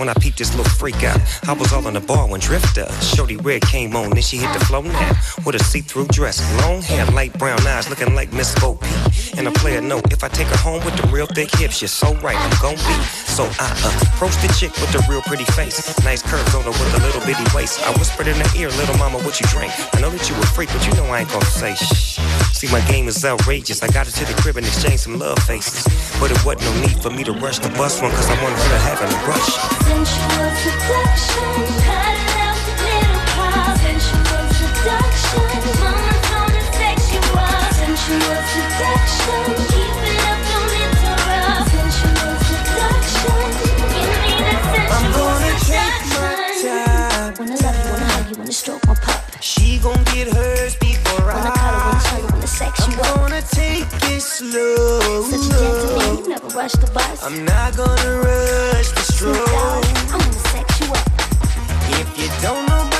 When 0.00 0.08
I 0.08 0.14
peeped 0.14 0.38
this 0.38 0.56
little 0.56 0.72
freak 0.72 1.04
out, 1.04 1.20
I 1.46 1.52
was 1.52 1.74
all 1.74 1.86
on 1.86 1.92
the 1.92 2.00
bar 2.00 2.26
when 2.26 2.40
Drifter, 2.40 2.90
Shorty 3.02 3.36
Red 3.36 3.60
came 3.60 3.94
on, 3.94 4.08
then 4.08 4.22
she 4.22 4.38
hit 4.38 4.50
the 4.58 4.64
flow 4.64 4.80
now. 4.80 5.12
With 5.44 5.56
a 5.56 5.58
see-through 5.62 6.06
dress, 6.06 6.40
long 6.64 6.80
hair, 6.80 7.04
light 7.12 7.38
brown 7.38 7.60
eyes, 7.66 7.90
looking 7.90 8.14
like 8.14 8.32
Miss 8.32 8.58
Bo 8.58 8.76
Peep. 8.76 9.36
And 9.36 9.46
I 9.46 9.52
play 9.52 9.76
a 9.76 9.80
note, 9.82 10.10
if 10.10 10.24
I 10.24 10.28
take 10.28 10.46
her 10.46 10.56
home 10.56 10.82
with 10.86 10.96
the 10.96 11.06
real 11.08 11.26
thick 11.26 11.54
hips, 11.54 11.82
you're 11.82 11.88
so 11.88 12.14
right, 12.24 12.34
I'm 12.34 12.62
gon' 12.62 12.76
be. 12.76 12.96
So 13.28 13.44
I 13.60 13.68
approach 14.14 14.40
the 14.40 14.48
chick 14.58 14.72
with 14.80 14.90
the 14.90 15.04
real 15.06 15.20
pretty 15.20 15.44
face. 15.52 15.76
Nice 16.02 16.22
curves 16.22 16.54
on 16.54 16.62
her 16.62 16.70
with 16.70 16.94
a 16.94 17.04
little 17.04 17.20
bitty 17.26 17.44
waist. 17.54 17.86
I 17.86 17.92
whispered 17.98 18.26
in 18.26 18.36
her 18.36 18.56
ear, 18.56 18.70
little 18.80 18.96
mama, 18.96 19.18
what 19.18 19.38
you 19.38 19.46
drink? 19.48 19.70
I 19.94 20.00
know 20.00 20.08
that 20.08 20.26
you 20.30 20.34
a 20.34 20.46
freak, 20.56 20.70
but 20.72 20.80
you 20.86 20.94
know 20.94 21.04
I 21.12 21.20
ain't 21.20 21.28
gon' 21.28 21.42
say 21.42 21.74
shh. 21.74 22.16
See, 22.60 22.68
my 22.70 22.84
game 22.92 23.08
is 23.08 23.24
outrageous. 23.24 23.82
I 23.82 23.88
got 23.88 24.04
her 24.04 24.12
to 24.12 24.24
the 24.26 24.38
crib 24.42 24.58
and 24.58 24.66
exchanged 24.66 25.04
some 25.04 25.18
love 25.18 25.38
faces. 25.48 25.80
But 26.20 26.30
it 26.30 26.44
wasn't 26.44 26.68
no 26.68 26.72
need 26.84 27.00
for 27.00 27.08
me 27.08 27.24
to 27.24 27.32
rush 27.32 27.58
the 27.58 27.70
bus 27.70 28.02
one, 28.02 28.10
cause 28.10 28.28
I 28.28 28.36
wanted 28.44 28.58
her 28.60 28.68
to 28.68 28.80
have 28.84 29.00
a 29.00 29.08
rush. 29.24 29.48
Sensual 29.88 30.44
seduction, 30.60 31.56
cut 31.88 32.20
out 32.36 32.60
the 32.60 32.76
little 32.84 33.16
pop. 33.32 33.80
Sensual 33.80 34.44
seduction, 34.60 35.40
mama 35.80 36.12
told 36.28 36.52
us 36.52 36.68
sexual. 36.76 37.48
Sensual 37.80 38.44
seduction, 38.52 39.56
keep 39.72 39.96
it 40.04 40.20
up, 40.28 40.44
don't 40.52 40.76
interrupt. 40.84 41.64
Sensual 41.72 42.36
seduction, 42.44 43.40
give 43.88 44.20
me 44.20 44.36
that 44.36 44.60
sensual 44.68 45.00
I'm 45.00 45.08
gonna 45.16 45.64
take 45.64 45.96
my 46.12 46.52
time. 46.60 47.40
Wanna 47.40 47.56
love 47.56 47.72
you, 47.72 47.88
wanna 47.88 48.04
hug 48.04 48.28
you, 48.28 48.36
wanna 48.36 48.52
stroke 48.52 48.84
my 48.86 48.92
pup. 49.00 49.40
She 49.40 49.78
gon' 49.78 50.04
get 50.12 50.28
hers 50.28 50.49
slow. 54.40 55.22
Such 55.22 55.46
a 55.46 55.58
gentleman, 55.60 56.24
you 56.24 56.28
never 56.28 56.48
rush 56.48 56.72
the 56.72 56.90
bus. 56.92 57.22
I'm 57.22 57.44
not 57.44 57.76
gonna 57.76 58.12
rush 58.24 58.88
the 58.96 59.04
Snoop 59.12 59.36
stroke. 59.36 59.46
Dogg, 59.46 59.84
I 59.84 60.16
wanna 60.16 60.32
sex 60.52 60.80
you 60.80 60.88
up. 60.98 61.08
If 62.00 62.08
you 62.18 62.28
don't 62.40 62.64
know 62.68 62.99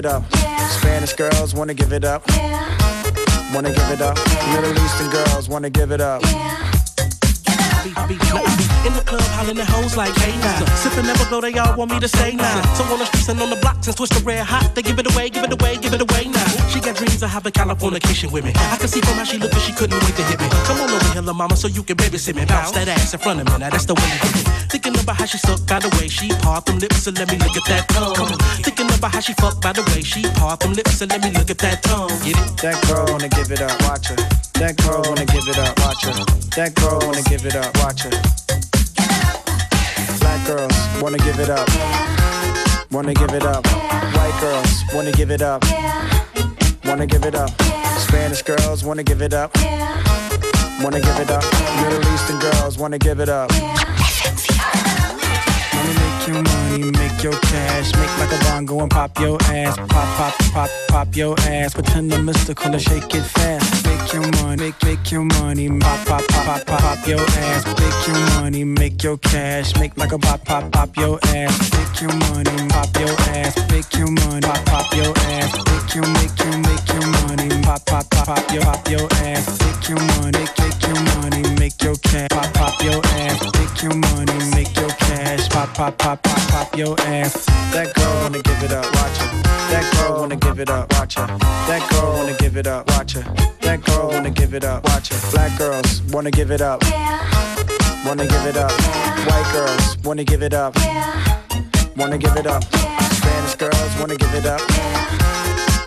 it 0.00 0.06
up. 0.06 0.24
Spanish 0.78 1.12
girls 1.12 1.54
wanna 1.54 1.74
give 1.74 1.92
it 1.92 2.04
up. 2.04 2.26
Wanna 3.52 3.70
give 3.70 3.90
it 3.90 4.00
up. 4.00 4.16
Middle 4.54 4.72
Eastern 4.82 5.10
girls 5.10 5.46
wanna 5.46 5.68
give 5.68 5.90
it 5.92 6.00
up. 6.00 6.22
I 6.24 7.82
be, 7.84 7.92
I 7.96 8.06
be, 8.08 8.14
be 8.14 8.49
in 8.86 8.92
the 8.94 9.04
club 9.04 9.20
hollering 9.36 9.58
at 9.58 9.68
hoes 9.68 9.96
like, 9.96 10.14
hey 10.16 10.34
now. 10.40 10.64
Sipping 10.76 11.06
never 11.06 11.24
go, 11.28 11.40
they 11.40 11.52
all 11.58 11.76
want 11.76 11.90
me 11.90 12.00
to 12.00 12.08
stay 12.08 12.34
now. 12.34 12.62
So 12.74 12.84
on 12.84 12.98
the 12.98 13.06
streets 13.06 13.28
and 13.28 13.40
on 13.40 13.50
the 13.50 13.56
blocks 13.56 13.86
and 13.86 13.96
switch 13.96 14.10
the 14.10 14.22
red 14.24 14.44
hot, 14.44 14.74
they 14.74 14.82
give 14.82 14.98
it 14.98 15.06
away, 15.12 15.30
give 15.30 15.44
it 15.44 15.52
away, 15.52 15.76
give 15.76 15.92
it 15.92 16.00
away 16.00 16.28
now. 16.28 16.46
She 16.68 16.80
got 16.80 16.96
dreams 16.96 17.22
of 17.22 17.30
having 17.30 17.52
Californication 17.52 18.32
with 18.32 18.44
me. 18.44 18.52
I 18.56 18.76
can 18.76 18.88
see 18.88 19.00
from 19.00 19.14
how 19.14 19.24
she 19.24 19.38
look 19.38 19.50
that 19.50 19.60
she 19.60 19.72
couldn't 19.72 20.00
wait 20.00 20.16
to 20.16 20.22
hit 20.22 20.40
me. 20.40 20.48
Come 20.64 20.80
on 20.80 20.90
over 20.90 21.04
here, 21.12 21.20
little 21.20 21.34
mama, 21.34 21.56
so 21.56 21.68
you 21.68 21.82
can 21.82 21.96
babysit 21.96 22.34
me. 22.34 22.44
Bounce 22.46 22.72
that 22.72 22.88
ass 22.88 23.12
in 23.12 23.20
front 23.20 23.40
of 23.40 23.46
me, 23.46 23.58
now 23.58 23.70
that's 23.70 23.84
the 23.84 23.94
way 23.94 24.08
you 24.08 24.20
do 24.32 24.40
it. 24.40 24.48
Thinking 24.70 24.94
about 24.98 25.16
how 25.16 25.26
she 25.26 25.38
suck 25.38 25.66
by 25.66 25.78
the 25.78 25.90
way 25.98 26.08
she 26.08 26.28
part 26.40 26.64
them 26.66 26.78
lips 26.78 27.06
and 27.06 27.18
let 27.18 27.30
me 27.30 27.38
look 27.38 27.56
at 27.56 27.66
that 27.66 27.88
tongue. 27.88 28.38
Thinking 28.62 28.88
about 28.96 29.12
how 29.12 29.20
she 29.20 29.34
fuck 29.34 29.60
by 29.60 29.72
the 29.72 29.82
way 29.92 30.02
she 30.02 30.22
part 30.38 30.60
them 30.60 30.72
lips 30.74 31.00
and 31.00 31.10
let 31.10 31.22
me 31.22 31.30
look 31.32 31.50
at 31.50 31.58
that 31.58 31.82
tongue. 31.82 32.08
Get 32.22 32.38
it? 32.38 32.56
That 32.62 32.78
girl 32.86 33.04
wanna 33.10 33.28
give 33.28 33.50
it 33.50 33.60
up, 33.60 33.74
watch 33.82 34.08
her. 34.08 34.16
That 34.60 34.76
girl 34.76 35.02
wanna 35.04 35.26
give 35.26 35.48
it 35.48 35.58
up, 35.58 35.78
watch 35.80 36.04
her. 36.04 36.12
That 36.56 36.74
girl 36.74 36.98
wanna 37.02 37.22
give 37.22 37.44
it 37.44 37.56
up, 37.56 37.76
watch 37.78 38.02
her. 38.04 38.59
Black 40.44 40.56
girls 40.56 41.02
wanna 41.02 41.18
give 41.18 41.38
it 41.38 41.50
up, 41.50 41.68
wanna 42.90 43.12
give 43.14 43.32
it 43.34 43.44
up. 43.44 43.66
White 43.66 44.38
girls 44.40 44.84
wanna 44.94 45.12
give 45.12 45.30
it 45.30 45.42
up, 45.42 45.64
wanna 46.84 47.06
give 47.06 47.24
it 47.24 47.34
up. 47.34 47.50
Spanish 47.98 48.42
girls 48.42 48.84
wanna 48.84 49.02
give 49.02 49.20
it 49.22 49.34
up, 49.34 49.54
wanna 50.82 51.00
give 51.00 51.18
it 51.18 51.30
up. 51.30 51.44
Middle 51.82 52.14
Eastern 52.14 52.38
girls 52.38 52.78
wanna 52.78 52.98
give 52.98 53.20
it 53.20 53.28
up. 53.28 53.50
Wanna 56.70 56.92
make 56.92 56.92
your 56.92 56.92
money, 56.92 56.98
make 56.98 57.22
your 57.22 57.32
cash, 57.40 57.92
make 57.96 58.18
like 58.18 58.32
a 58.32 58.44
bongo 58.44 58.80
and 58.80 58.90
pop 58.90 59.18
your 59.18 59.38
ass, 59.44 59.76
pop, 59.76 59.88
pop, 59.88 60.34
pop, 60.52 60.70
pop 60.88 61.16
your 61.16 61.34
ass. 61.40 61.74
Pretend 61.74 62.12
I'm 62.14 62.24
mystical 62.24 62.72
and 62.72 62.80
shake 62.80 63.14
it 63.14 63.22
fast. 63.22 63.86
Make 63.86 64.12
your 64.12 64.30
money, 64.42 64.56
make, 64.56 64.82
make 64.84 65.10
your 65.10 65.24
money, 65.24 65.68
pop, 65.80 66.06
pop, 66.06 66.26
pop, 66.28 66.46
pop, 66.46 66.66
pop, 66.66 66.80
pop 66.80 67.06
your 67.06 67.20
ass. 67.20 67.66
Make 67.66 68.06
your 68.06 68.18
money, 68.40 68.64
make 68.64 69.02
your 69.02 69.18
cash, 69.18 69.74
make 69.78 69.96
like 69.96 70.12
a 70.12 70.18
pop, 70.18 70.44
pop, 70.44 70.70
pop 70.72 70.96
your 70.96 71.18
ass. 71.34 71.70
Make 71.72 72.00
your 72.00 72.12
money, 72.14 72.68
pop 72.68 72.96
your 72.98 73.10
ass. 73.34 73.56
Make 73.70 73.92
your 73.94 74.10
money, 74.10 74.40
pop, 74.40 74.64
pop 74.66 74.94
your 74.94 75.12
ass. 75.18 75.56
Make 75.56 75.94
your, 75.94 76.06
make 76.06 76.38
your, 76.38 76.58
make 76.58 76.88
your 76.88 77.06
money, 77.26 77.62
pop, 77.62 77.84
pop, 77.86 78.10
pop, 78.10 78.26
pop 78.26 78.52
your, 78.52 78.62
pop 78.62 78.88
your 78.88 79.08
ass. 79.26 79.58
Make 79.60 79.88
your 79.88 79.98
money, 79.98 80.38
make, 80.38 80.58
make 80.58 80.82
your 80.86 81.00
money, 81.16 81.42
make 81.58 81.82
your 81.82 81.96
cash, 81.96 82.28
pop, 82.30 82.52
pop 82.54 82.82
your 82.82 83.00
ass. 83.04 83.42
Make 83.58 83.82
your 83.82 83.94
money, 83.94 84.50
make 84.54 84.76
your 84.76 84.90
cash, 84.90 85.48
pop, 85.48 85.74
pop, 85.74 85.96
pop, 85.98 86.22
pop, 86.22 86.48
pop 86.48 86.59
your 86.76 86.94
ass. 87.00 87.44
That 87.72 87.94
girl 87.94 88.14
wanna 88.22 88.42
give 88.42 88.62
it 88.62 88.72
up, 88.72 88.84
watch 88.94 89.18
her. 89.18 89.30
That 89.70 89.84
girl 89.94 90.20
wanna 90.20 90.36
give 90.36 90.58
it 90.60 90.70
up, 90.70 90.92
watch 90.92 91.14
her. 91.14 91.26
That 91.68 91.82
girl 91.90 92.12
wanna 92.16 92.34
give 92.34 92.56
it 92.56 92.66
up, 92.66 92.88
watch 92.90 93.12
her. 93.14 93.24
That 93.60 93.84
girl 93.84 94.08
wanna 94.08 94.30
give 94.30 94.54
it 94.54 94.64
up, 94.64 94.84
watch 94.84 95.08
her. 95.08 95.30
Black 95.30 95.58
girls 95.58 96.02
wanna 96.12 96.30
give 96.30 96.50
it 96.50 96.60
up, 96.60 96.82
Yeah. 96.84 97.20
wanna 98.06 98.26
give 98.26 98.46
it 98.46 98.56
up. 98.56 98.72
Yeah. 98.78 99.26
White 99.28 99.52
girls 99.52 99.96
wanna 100.04 100.24
give 100.24 100.42
it 100.42 100.54
up, 100.54 100.76
Yeah. 100.76 101.14
wanna 101.96 102.18
give 102.18 102.36
it 102.36 102.46
up. 102.46 102.62
Yeah. 102.72 102.98
Spanish 103.18 103.54
girls 103.56 103.92
wanna 103.98 104.16
give 104.16 104.34
it 104.34 104.46
up, 104.46 104.60
Yeah. 104.70 105.06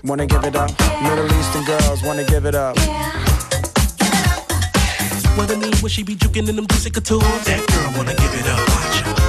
wanna 0.04 0.26
give 0.26 0.44
it 0.44 0.56
up. 0.56 0.72
Middle 1.02 1.30
Eastern 1.40 1.64
girls 1.66 2.02
wanna 2.04 2.24
give 2.24 2.46
it 2.46 2.56
up. 2.56 2.78
What 5.36 5.52
I 5.52 5.56
mean 5.56 5.74
when 5.82 5.90
she 5.90 6.04
be 6.04 6.16
juking 6.16 6.48
in 6.48 6.56
them 6.56 6.68
juicy 6.68 6.90
couture. 6.92 7.20
That 7.46 7.62
girl 7.68 7.92
wanna 7.98 8.14
give 8.16 8.34
it 8.40 8.48
up. 8.48 8.83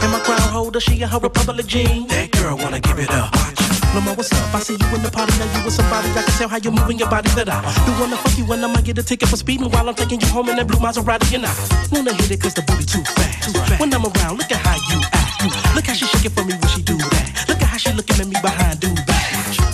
And 0.04 0.12
my 0.12 0.20
crown 0.20 0.38
holder, 0.52 0.80
she 0.80 1.00
in 1.00 1.08
her 1.08 1.18
Republic 1.18 1.64
jeans. 1.64 2.12
That 2.12 2.30
girl 2.32 2.58
wanna 2.58 2.78
give 2.78 2.98
it 2.98 3.08
up, 3.08 3.32
watch 3.32 3.56
her. 3.56 3.96
Mama, 3.96 4.12
what's 4.12 4.30
up? 4.36 4.52
I 4.52 4.60
see 4.60 4.76
you 4.76 4.88
in 4.92 5.00
the 5.00 5.10
party, 5.10 5.32
now 5.40 5.48
you 5.48 5.64
with 5.64 5.72
somebody. 5.72 6.12
I 6.12 6.20
can 6.20 6.34
tell 6.36 6.48
how 6.52 6.58
you're 6.58 6.76
moving 6.76 6.98
your 6.98 7.08
body 7.08 7.30
that 7.40 7.48
I 7.48 7.64
do 7.88 7.92
wanna 7.96 8.20
fuck 8.20 8.36
you 8.36 8.44
when 8.44 8.62
I 8.62 8.68
might 8.68 8.84
get 8.84 8.98
a 8.98 9.02
ticket 9.02 9.30
for 9.30 9.38
speeding 9.40 9.70
while 9.70 9.88
I'm 9.88 9.94
taking 9.94 10.20
you 10.20 10.26
home 10.28 10.50
in 10.50 10.56
that 10.56 10.66
blue 10.68 10.76
Maserati 10.76 11.32
and 11.32 11.48
I 11.48 11.52
wanna 11.88 12.12
hit 12.20 12.30
it 12.30 12.36
cause 12.36 12.52
the 12.52 12.60
booty 12.68 12.84
too 12.84 13.00
fast. 13.16 13.80
When 13.80 13.88
I'm 13.94 14.04
around, 14.04 14.36
look 14.36 14.52
at 14.52 14.60
how 14.60 14.76
you 14.76 15.00
act. 15.08 15.74
Look 15.74 15.86
how 15.88 15.94
she 15.94 16.04
shake 16.04 16.26
it 16.28 16.32
for 16.36 16.44
me 16.44 16.52
when 16.52 16.68
she 16.68 16.82
do 16.82 16.98
that. 17.00 17.48
Look 17.48 17.62
at 17.64 17.68
how 17.72 17.78
she 17.78 17.90
looking 17.96 18.20
at 18.20 18.28
me 18.28 18.36
behind 18.44 18.80
do 18.80 18.92
back. 19.08 19.24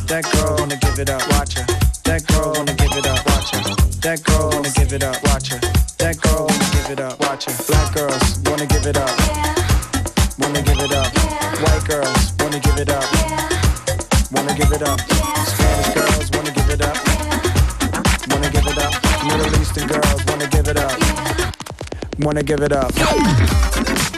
That 0.06 0.31
girl 0.31 0.62
wanna 0.62 0.79
give 0.79 0.94
it 1.03 1.11
up, 1.11 1.27
watch 1.35 1.59
her. 1.59 1.67
That 2.06 2.23
girl 2.31 2.55
wanna 2.55 2.75
give 2.79 2.94
it 2.94 3.06
up, 3.11 3.19
watch 3.27 3.50
her. 3.50 3.62
That 4.06 4.23
girl 4.23 4.47
wanna 4.55 4.71
give 4.79 4.93
it 4.94 5.03
up, 5.03 5.19
watch 5.27 5.50
her. 5.50 5.59
That 5.99 6.15
girl 6.23 6.47
wanna 6.47 6.69
give 6.71 6.87
it 6.94 7.00
up, 7.03 7.19
watch 7.19 7.50
her. 7.50 7.55
Black 7.67 7.88
girls 7.99 8.38
wanna 8.47 8.67
give 8.71 8.87
it 8.87 8.94
up, 8.94 9.11
wanna 9.11 9.59
give 10.81 10.91
it 10.93 10.97
up. 10.97 11.12
White 11.61 11.85
girls 11.88 12.32
wanna 12.38 12.59
give 12.61 12.79
it 12.79 12.91
up, 12.91 13.05
wanna 14.32 14.55
give 14.55 14.73
it 14.73 14.82
up. 14.82 15.00
Spanish 15.00 15.94
girls 15.94 16.31
wanna 16.32 16.53
give 16.53 16.71
it 16.71 16.81
up, 16.81 16.97
wanna 18.31 18.50
give 18.50 18.67
it 18.67 18.79
up. 18.79 18.94
Middle 19.27 19.61
Eastern 19.61 19.88
girls 19.88 20.25
wanna 20.27 20.47
give 20.47 20.69
it 20.69 20.79
up, 20.79 20.99
wanna 22.19 22.43
give 22.43 22.63
it 22.63 22.72
up. 22.72 24.09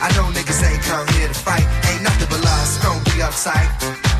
I 0.00 0.08
know 0.16 0.26
niggas 0.34 0.60
ain't 0.64 0.82
come 0.82 1.06
here 1.14 1.28
to 1.28 1.34
fight. 1.34 1.66
Ain't 1.90 2.02
nothing 2.02 2.28
but 2.30 2.40
love, 2.42 2.66
so 2.66 2.88
don't 2.88 3.04
be 3.04 3.22
uptight. 3.22 3.68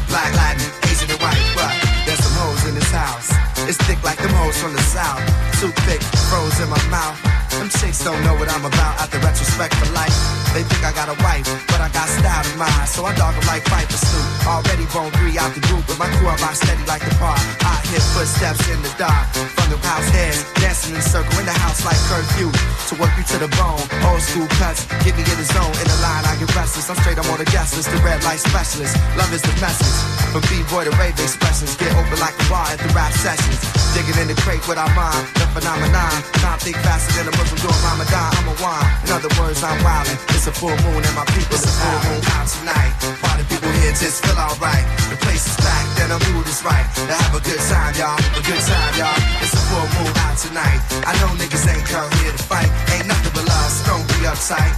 Black, 0.09 0.31
Latin, 0.37 0.69
Asian, 0.90 1.11
and 1.11 1.21
white, 1.21 1.40
but 1.54 1.73
there's 2.07 2.21
some 2.23 2.37
hoes 2.38 2.62
in 2.69 2.75
this 2.75 2.90
house. 2.90 3.33
It's 3.69 3.78
thick 3.88 4.02
like 4.04 4.19
them 4.19 4.31
hoes 4.31 4.57
from 4.61 4.73
the 4.73 4.83
south. 4.83 5.23
Too 5.61 5.73
thick, 5.88 6.02
froze 6.31 6.61
in 6.61 6.69
my 6.69 6.83
mouth. 6.90 7.43
Them 7.58 7.70
chicks 7.70 8.02
don't 8.02 8.18
know 8.26 8.34
what 8.34 8.50
I'm 8.50 8.64
about 8.64 8.99
at 8.99 9.11
the 9.14 9.18
retrospect 9.23 9.75
for 9.78 9.88
life. 9.94 10.14
They 10.54 10.62
think 10.62 10.82
I 10.82 10.90
got 10.94 11.06
a 11.11 11.16
wife, 11.23 11.46
but 11.70 11.78
I 11.78 11.88
got 11.90 12.06
style 12.11 12.46
in 12.46 12.58
mind. 12.58 12.87
So 12.90 13.06
I 13.06 13.14
dog 13.14 13.34
them 13.34 13.46
like 13.46 13.64
Piper 13.66 13.94
Snoop. 13.94 14.26
Already 14.46 14.87
bone 14.90 15.11
three 15.18 15.38
out 15.38 15.54
the 15.54 15.62
group, 15.66 15.82
but 15.87 15.99
my 15.99 16.11
crew 16.18 16.30
I 16.30 16.37
rock 16.42 16.54
steady 16.54 16.82
like 16.87 17.02
the 17.02 17.14
park. 17.18 17.38
I 17.62 17.78
hear 17.90 18.02
footsteps 18.14 18.62
in 18.70 18.78
the 18.82 18.92
dark. 18.99 19.26
From 19.54 19.70
the 19.70 19.78
house 19.82 20.08
heads, 20.11 20.42
dancing 20.58 20.94
in 20.94 21.00
a 21.00 21.06
circle 21.06 21.34
in 21.38 21.46
the 21.46 21.56
house 21.58 21.82
like 21.87 21.99
curfew. 22.11 22.50
To 22.90 22.94
work 22.99 23.14
you 23.18 23.25
to 23.34 23.38
the 23.42 23.50
bone, 23.58 23.82
old 24.06 24.23
school 24.23 24.46
cuts, 24.58 24.87
get 25.02 25.14
me 25.18 25.26
in 25.26 25.38
the 25.38 25.49
zone. 25.50 25.75
In 25.78 25.87
the 25.90 25.99
line, 26.02 26.23
I 26.26 26.38
get 26.38 26.50
restless. 26.54 26.90
I'm 26.90 26.99
straight, 27.02 27.18
I'm 27.18 27.26
on 27.30 27.38
the 27.38 27.50
guest 27.50 27.75
list, 27.75 27.90
the 27.90 27.99
red 28.02 28.23
light 28.23 28.38
specialist. 28.38 28.94
Love 29.18 29.32
is 29.34 29.42
the 29.42 29.54
message. 29.58 30.13
From 30.35 30.43
B-boy 30.50 30.83
to 30.83 30.95
rave 30.99 31.14
expressions, 31.14 31.79
get 31.79 31.95
open 31.95 32.19
like 32.19 32.35
a 32.35 32.45
bar 32.50 32.67
at 32.67 32.83
the 32.83 32.91
rap 32.91 33.14
sessions. 33.14 33.55
Digging 33.95 34.19
in 34.19 34.26
the 34.26 34.35
crate 34.43 34.67
with 34.67 34.83
our 34.83 34.91
mind, 34.99 35.31
the 35.38 35.47
phenomenon. 35.55 36.11
Time 36.43 36.59
think 36.59 36.75
faster 36.83 37.14
than 37.14 37.31
a 37.31 37.35
Muslim 37.38 37.62
doing 37.62 37.83
Ramadan. 37.87 38.35
I'm 38.43 38.50
a 38.50 38.57
wine. 38.59 38.83
In 39.07 39.14
other 39.14 39.31
words, 39.38 39.62
I'm 39.62 39.79
wildin'. 39.87 40.19
It's 40.35 40.50
a 40.50 40.55
full 40.59 40.75
moon 40.75 41.07
and 41.07 41.14
my 41.14 41.23
people 41.38 41.55
it's 41.55 41.62
a 41.62 41.71
full 41.71 41.99
moon 42.11 42.19
out 42.35 42.50
tonight. 42.50 42.93
Party 43.23 43.47
people 43.47 43.71
here 43.79 43.95
just 43.95 44.26
feel 44.26 44.35
alright. 44.35 44.83
The 45.07 45.23
place 45.23 45.47
is 45.47 45.55
packed 45.55 46.03
and 46.03 46.11
the 46.11 46.19
mood 46.35 46.50
is 46.50 46.67
right. 46.67 46.83
To 46.83 47.14
have 47.14 47.31
a 47.31 47.38
good 47.38 47.62
time, 47.71 47.95
y'all. 47.95 48.19
A 48.19 48.43
good 48.43 48.59
time, 48.67 48.93
y'all. 48.99 49.14
It's 49.38 49.55
a 49.55 49.62
full 49.71 49.87
moon 49.87 50.11
out 50.19 50.35
tonight. 50.35 50.83
I 51.07 51.14
know 51.23 51.31
niggas 51.38 51.62
ain't 51.71 51.87
come 51.87 52.11
here 52.26 52.35
to 52.35 52.43
fight. 52.43 52.67
Ain't 52.91 53.07
nothing 53.07 53.31
but 53.38 53.47
love, 53.47 53.71
so 53.71 53.87
don't 53.87 54.03
be 54.11 54.26
uptight. 54.26 54.75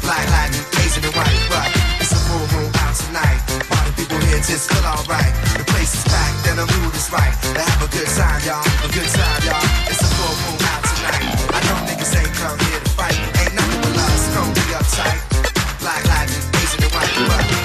Black, 0.00 0.24
Latin, 0.32 0.64
Asian, 0.80 1.04
and 1.04 1.12
white, 1.12 1.40
but 1.52 1.68
it's 2.00 2.08
a 2.08 2.20
full 2.24 2.48
moon 2.56 2.73
tonight. 2.94 3.42
Party 3.66 3.90
people 3.98 4.18
here 4.30 4.38
just 4.38 4.70
feel 4.70 4.84
alright. 4.86 5.34
The 5.58 5.64
place 5.66 5.94
is 5.94 6.04
packed 6.06 6.46
and 6.46 6.58
the 6.62 6.66
mood 6.78 6.94
is 6.94 7.10
right. 7.10 7.34
To 7.54 7.60
have 7.60 7.82
a 7.82 7.88
good 7.90 8.06
time, 8.14 8.40
y'all. 8.46 8.62
A 8.86 8.88
good 8.94 9.10
time, 9.10 9.40
y'all. 9.42 9.66
It's 9.90 10.00
a 10.00 10.10
full 10.14 10.34
moon 10.46 10.60
out 10.70 10.82
tonight. 10.86 11.26
I 11.50 11.58
know 11.66 11.78
niggas 11.90 12.14
ain't 12.14 12.32
come 12.38 12.58
here 12.70 12.80
to 12.80 12.90
fight. 12.94 13.18
Ain't 13.42 13.54
nothing 13.54 13.80
but 13.82 13.92
love, 13.98 14.18
so 14.18 14.30
don't 14.38 14.54
be 14.54 14.64
uptight. 14.78 15.20
Black, 15.82 16.02
Latin, 16.06 16.38
Asian, 16.62 16.80
and 16.86 16.92
white, 16.94 17.14
but 17.28 17.63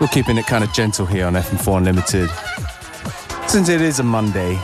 We're 0.00 0.08
keeping 0.08 0.36
it 0.38 0.46
kind 0.46 0.64
of 0.64 0.72
gentle 0.72 1.06
here 1.06 1.26
on 1.26 1.34
FM4 1.34 1.78
Unlimited. 1.78 2.28
Since 3.48 3.68
it 3.68 3.80
is 3.80 4.00
a 4.00 4.02
Monday, 4.02 4.56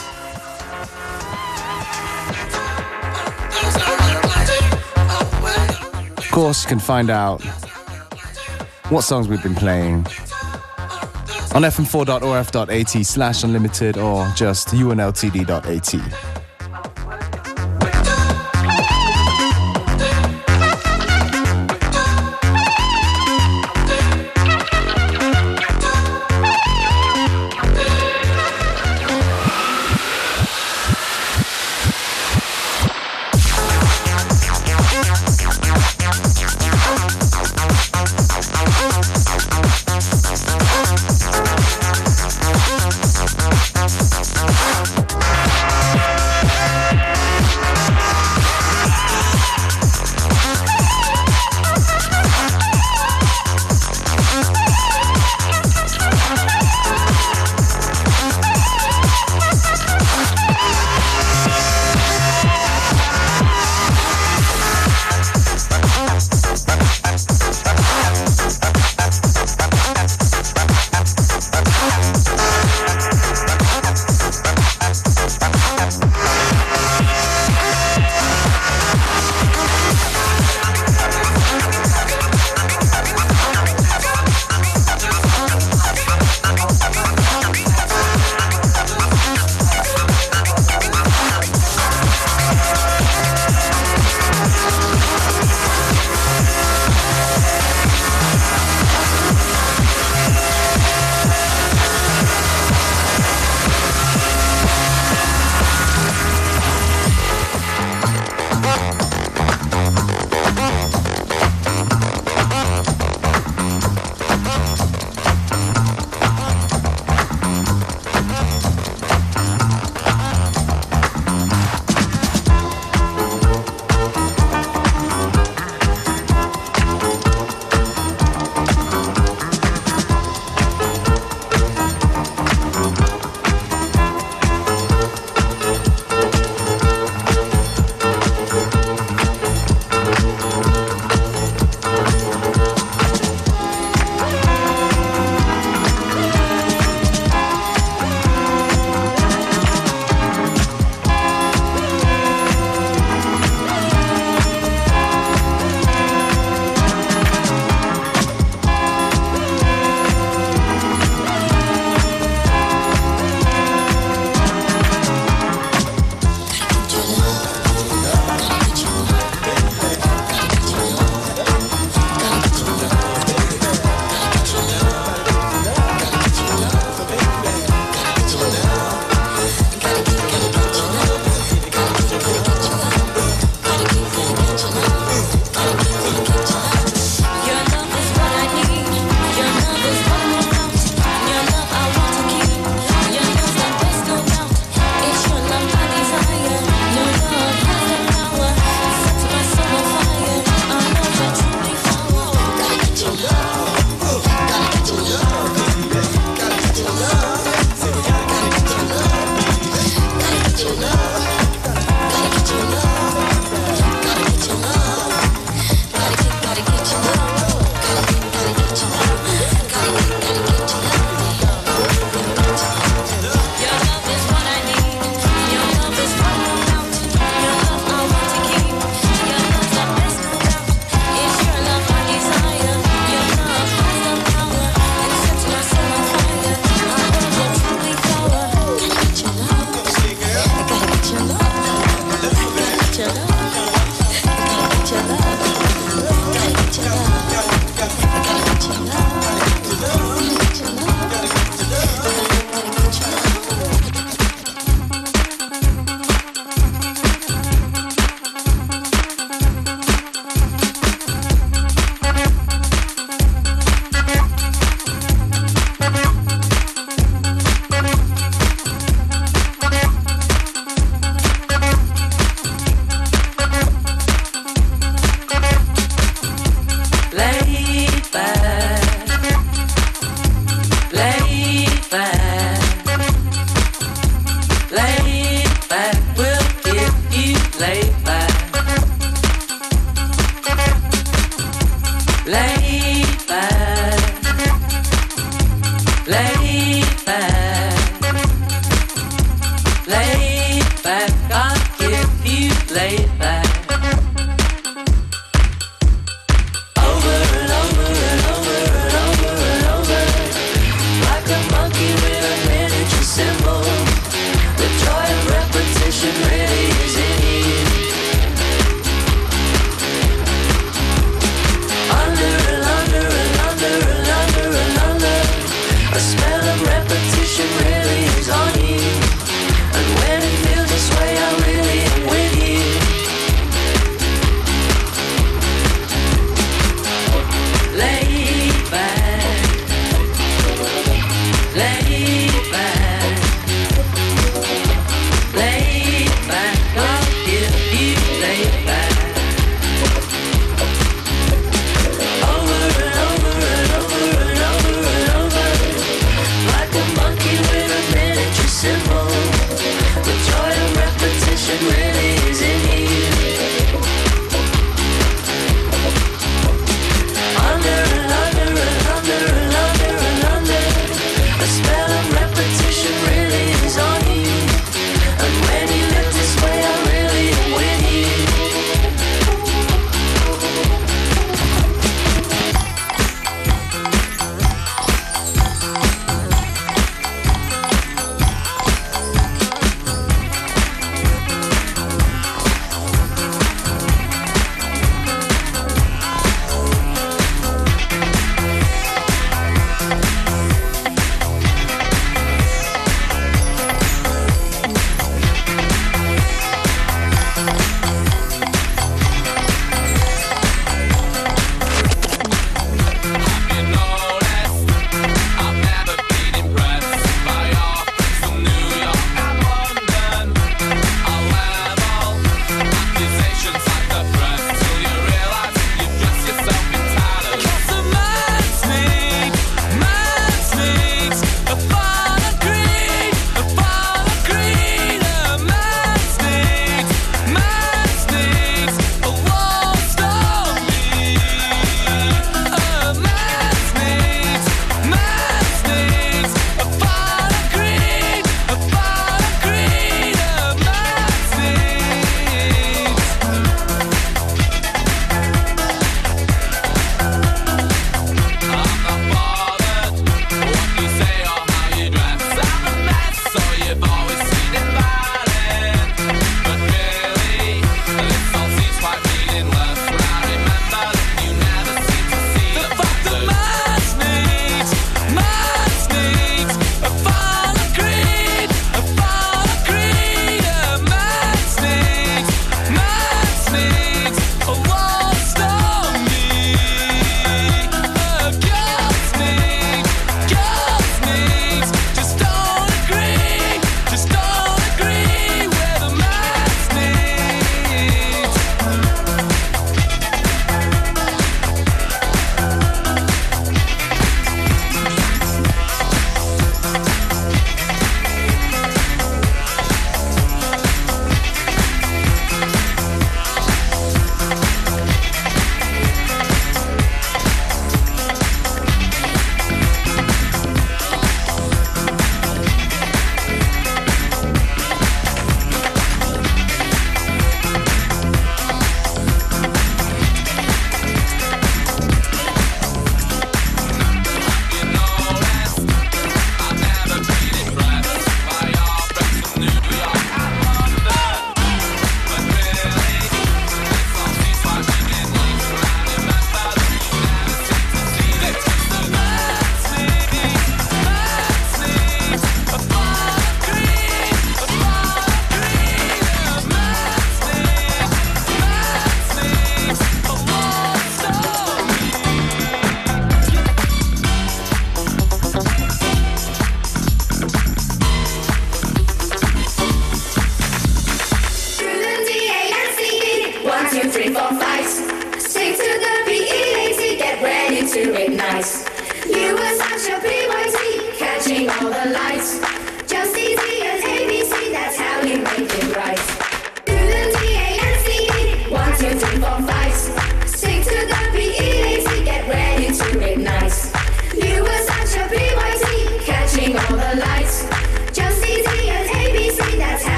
of 6.16 6.30
course, 6.32 6.64
you 6.64 6.68
can 6.68 6.80
find 6.80 7.10
out 7.10 7.42
what 8.90 9.02
songs 9.02 9.28
we've 9.28 9.42
been 9.42 9.54
playing 9.54 10.06
on 11.54 11.62
fm4.orf.at 11.62 13.06
slash 13.06 13.44
unlimited 13.44 13.98
or 13.98 14.30
just 14.36 14.68
unltd.at. 14.68 16.29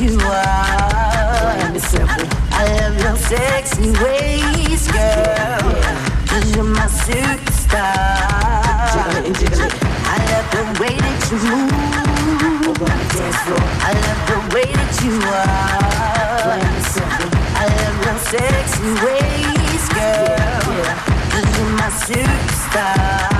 you 0.00 0.18
are. 0.18 1.60
I 2.52 2.64
love 2.80 2.96
your 3.00 3.16
sexy 3.16 3.90
ways, 4.02 4.88
girl. 4.88 5.60
Cause 6.26 6.56
you're 6.56 6.64
my 6.64 6.86
superstar. 6.86 7.84
I 10.06 10.18
love 10.30 10.48
the 10.56 10.62
way 10.80 10.94
that 10.96 11.20
you 11.30 11.38
move. 11.50 11.72
I 13.82 13.92
love 14.04 14.20
the 14.30 14.38
way 14.54 14.68
that 14.72 14.92
you 15.04 15.14
are. 15.20 15.90
I 17.56 17.66
love 17.76 17.98
your 18.06 18.18
sexy 18.30 18.90
ways, 19.04 19.84
girl. 19.92 20.64
Cause 21.30 21.48
you're 21.58 21.74
my 21.76 21.88
superstar. 21.90 23.39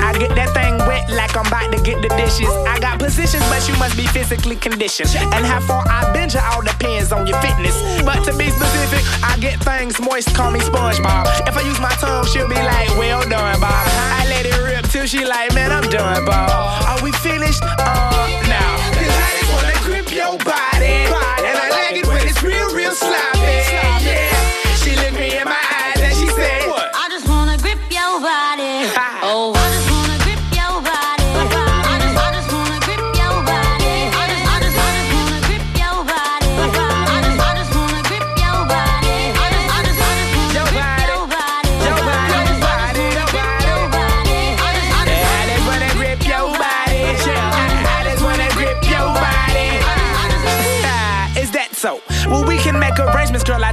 I 0.00 0.16
get 0.18 0.34
that 0.34 0.50
thing 0.54 0.78
wet 0.86 1.10
like 1.10 1.36
I'm 1.36 1.46
about 1.46 1.72
to 1.72 1.80
get 1.82 2.00
the 2.00 2.08
dishes. 2.16 2.48
I 2.66 2.78
got 2.80 2.98
positions, 2.98 3.44
but 3.48 3.66
you 3.68 3.76
must 3.76 3.96
be 3.96 4.06
physically 4.06 4.56
conditioned. 4.56 5.10
And 5.34 5.44
how 5.44 5.60
far 5.60 5.84
I 5.88 6.12
bend 6.12 6.34
you 6.34 6.40
all 6.40 6.62
depends 6.62 7.12
on 7.12 7.26
your 7.26 7.40
fitness. 7.40 7.76
But 8.02 8.24
to 8.24 8.32
be 8.36 8.50
specific, 8.50 9.04
I 9.22 9.36
get 9.38 9.60
things 9.60 10.00
moist, 10.00 10.34
call 10.34 10.50
me 10.50 10.60
SpongeBob. 10.60 11.48
If 11.48 11.56
I 11.56 11.62
use 11.62 11.80
my 11.80 11.94
tongue, 12.00 12.26
she'll 12.26 12.48
be 12.48 12.56
like, 12.56 12.88
well 12.96 13.22
done, 13.28 13.60
Bob. 13.60 13.86
I 14.18 14.26
let 14.28 14.46
it 14.46 14.56
rip 14.62 14.84
till 14.90 15.06
she 15.06 15.24
like, 15.24 15.54
man, 15.54 15.70
I'm 15.72 15.88
done, 15.90 16.24
Bob. 16.24 16.50
Are 16.88 17.02
we 17.02 17.12
finished? 17.12 17.62
Uh, 17.62 18.28
now. 18.48 18.76
Cause 18.96 19.16
I 19.16 19.30
just 19.40 19.50
wanna 19.52 19.76
grip 19.84 20.12
your 20.12 20.38
body. 20.38 21.06
And 21.44 21.56
I 21.58 21.68
like 21.70 21.96
it 21.96 22.06
when 22.06 22.26
it's 22.26 22.42
real, 22.42 22.74
real 22.74 22.92
sloppy. 22.92 23.31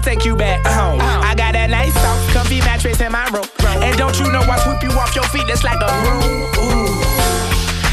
Take 0.10 0.26
you 0.26 0.36
back 0.36 0.66
home. 0.66 1.00
Uh-huh. 1.00 1.22
I 1.22 1.36
got 1.36 1.54
that 1.54 1.70
nice 1.70 1.94
soft, 1.94 2.34
comfy 2.34 2.66
mattress 2.66 2.98
in 2.98 3.12
my 3.12 3.30
room. 3.30 3.46
And 3.86 3.94
don't 3.94 4.18
you 4.18 4.26
know 4.34 4.42
I 4.42 4.58
sweep 4.66 4.82
you 4.82 4.90
off 4.98 5.14
your 5.14 5.28
feet? 5.30 5.46
That's 5.46 5.62
like 5.62 5.78
a 5.78 5.92
room. 6.02 6.50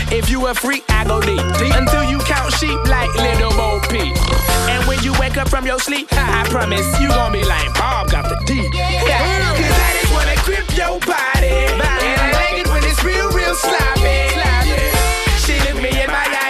If 0.08 0.30
you 0.32 0.46
a 0.46 0.54
freak, 0.54 0.84
I 0.88 1.04
go 1.04 1.20
deep. 1.20 1.44
Until 1.76 2.08
you 2.08 2.16
count 2.24 2.56
sheep 2.56 2.78
like 2.88 3.12
little 3.20 3.52
Bo 3.52 3.84
Peep. 3.92 4.16
And 4.72 4.80
when 4.88 5.02
you 5.04 5.12
wake 5.20 5.36
up 5.36 5.52
from 5.52 5.66
your 5.66 5.78
sleep, 5.78 6.08
I 6.12 6.48
promise 6.48 6.88
you 6.96 7.08
gon' 7.08 7.32
be 7.36 7.44
like, 7.44 7.68
Bob 7.76 8.08
got 8.08 8.24
the 8.32 8.40
D. 8.48 8.64
Yeah. 8.72 9.52
Cause 9.52 9.76
I 9.76 9.90
just 10.00 10.12
wanna 10.16 10.36
grip 10.40 10.64
your 10.72 10.96
body. 11.04 11.52
And 11.52 12.16
I 12.16 12.32
like 12.32 12.64
it 12.64 12.68
when 12.72 12.80
it's 12.80 13.04
real, 13.04 13.28
real 13.36 13.52
sloppy. 13.52 14.32
She 15.44 15.60
looked 15.68 15.84
me 15.84 15.92
in 15.92 16.08
my 16.08 16.24
eyes 16.32 16.45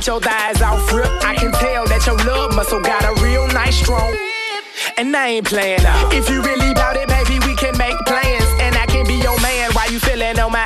Looking 0.00 0.14
at 0.14 0.16
your 0.16 0.32
thighs 0.32 0.62
off 0.62 0.92
rip, 0.94 1.10
I 1.22 1.34
can 1.34 1.52
tell 1.52 1.84
that 1.84 2.06
your 2.06 2.16
love 2.24 2.56
muscle 2.56 2.80
got 2.80 3.04
a 3.04 3.12
real 3.22 3.46
nice 3.48 3.76
strong. 3.76 4.16
And 4.96 5.14
I 5.14 5.28
ain't 5.28 5.46
playing 5.46 5.84
out. 5.84 6.14
If 6.14 6.30
you 6.30 6.40
really 6.40 6.72
bout 6.72 6.96
it, 6.96 7.06
baby, 7.06 7.38
we 7.44 7.54
can 7.54 7.76
make 7.76 7.92
plans. 8.08 8.48
And 8.64 8.76
I 8.76 8.86
can 8.86 9.06
be 9.06 9.20
your 9.20 9.38
man 9.42 9.70
while 9.72 9.92
you 9.92 10.00
feeling 10.00 10.40
on 10.40 10.52
my. 10.52 10.64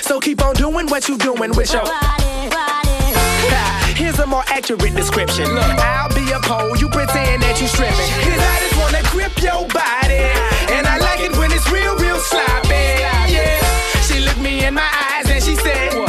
So 0.00 0.20
keep 0.20 0.42
on 0.42 0.54
doing 0.54 0.88
what 0.88 1.06
you 1.06 1.18
doing 1.18 1.52
with 1.52 1.70
your. 1.70 1.84
Here's 3.92 4.18
a 4.20 4.26
more 4.26 4.44
accurate 4.48 4.96
description. 4.96 5.44
I'll 5.52 6.08
be 6.16 6.32
a 6.32 6.40
pole, 6.40 6.78
you 6.78 6.88
pretend 6.88 7.42
that 7.42 7.60
you 7.60 7.68
stripping. 7.68 8.08
Cause 8.24 8.40
I 8.40 8.56
just 8.64 8.80
wanna 8.80 9.04
grip 9.12 9.36
your 9.44 9.68
body. 9.68 10.32
And 10.72 10.88
I 10.88 10.96
like 10.96 11.20
it 11.20 11.36
when 11.36 11.52
it's 11.52 11.68
real, 11.68 11.92
real 12.00 12.16
sloppy. 12.16 12.72
Yeah. 12.72 13.60
She 14.00 14.24
looked 14.24 14.40
me 14.40 14.64
in 14.64 14.72
my 14.72 14.88
eyes 15.12 15.28
and 15.28 15.44
she 15.44 15.56
said, 15.56 16.05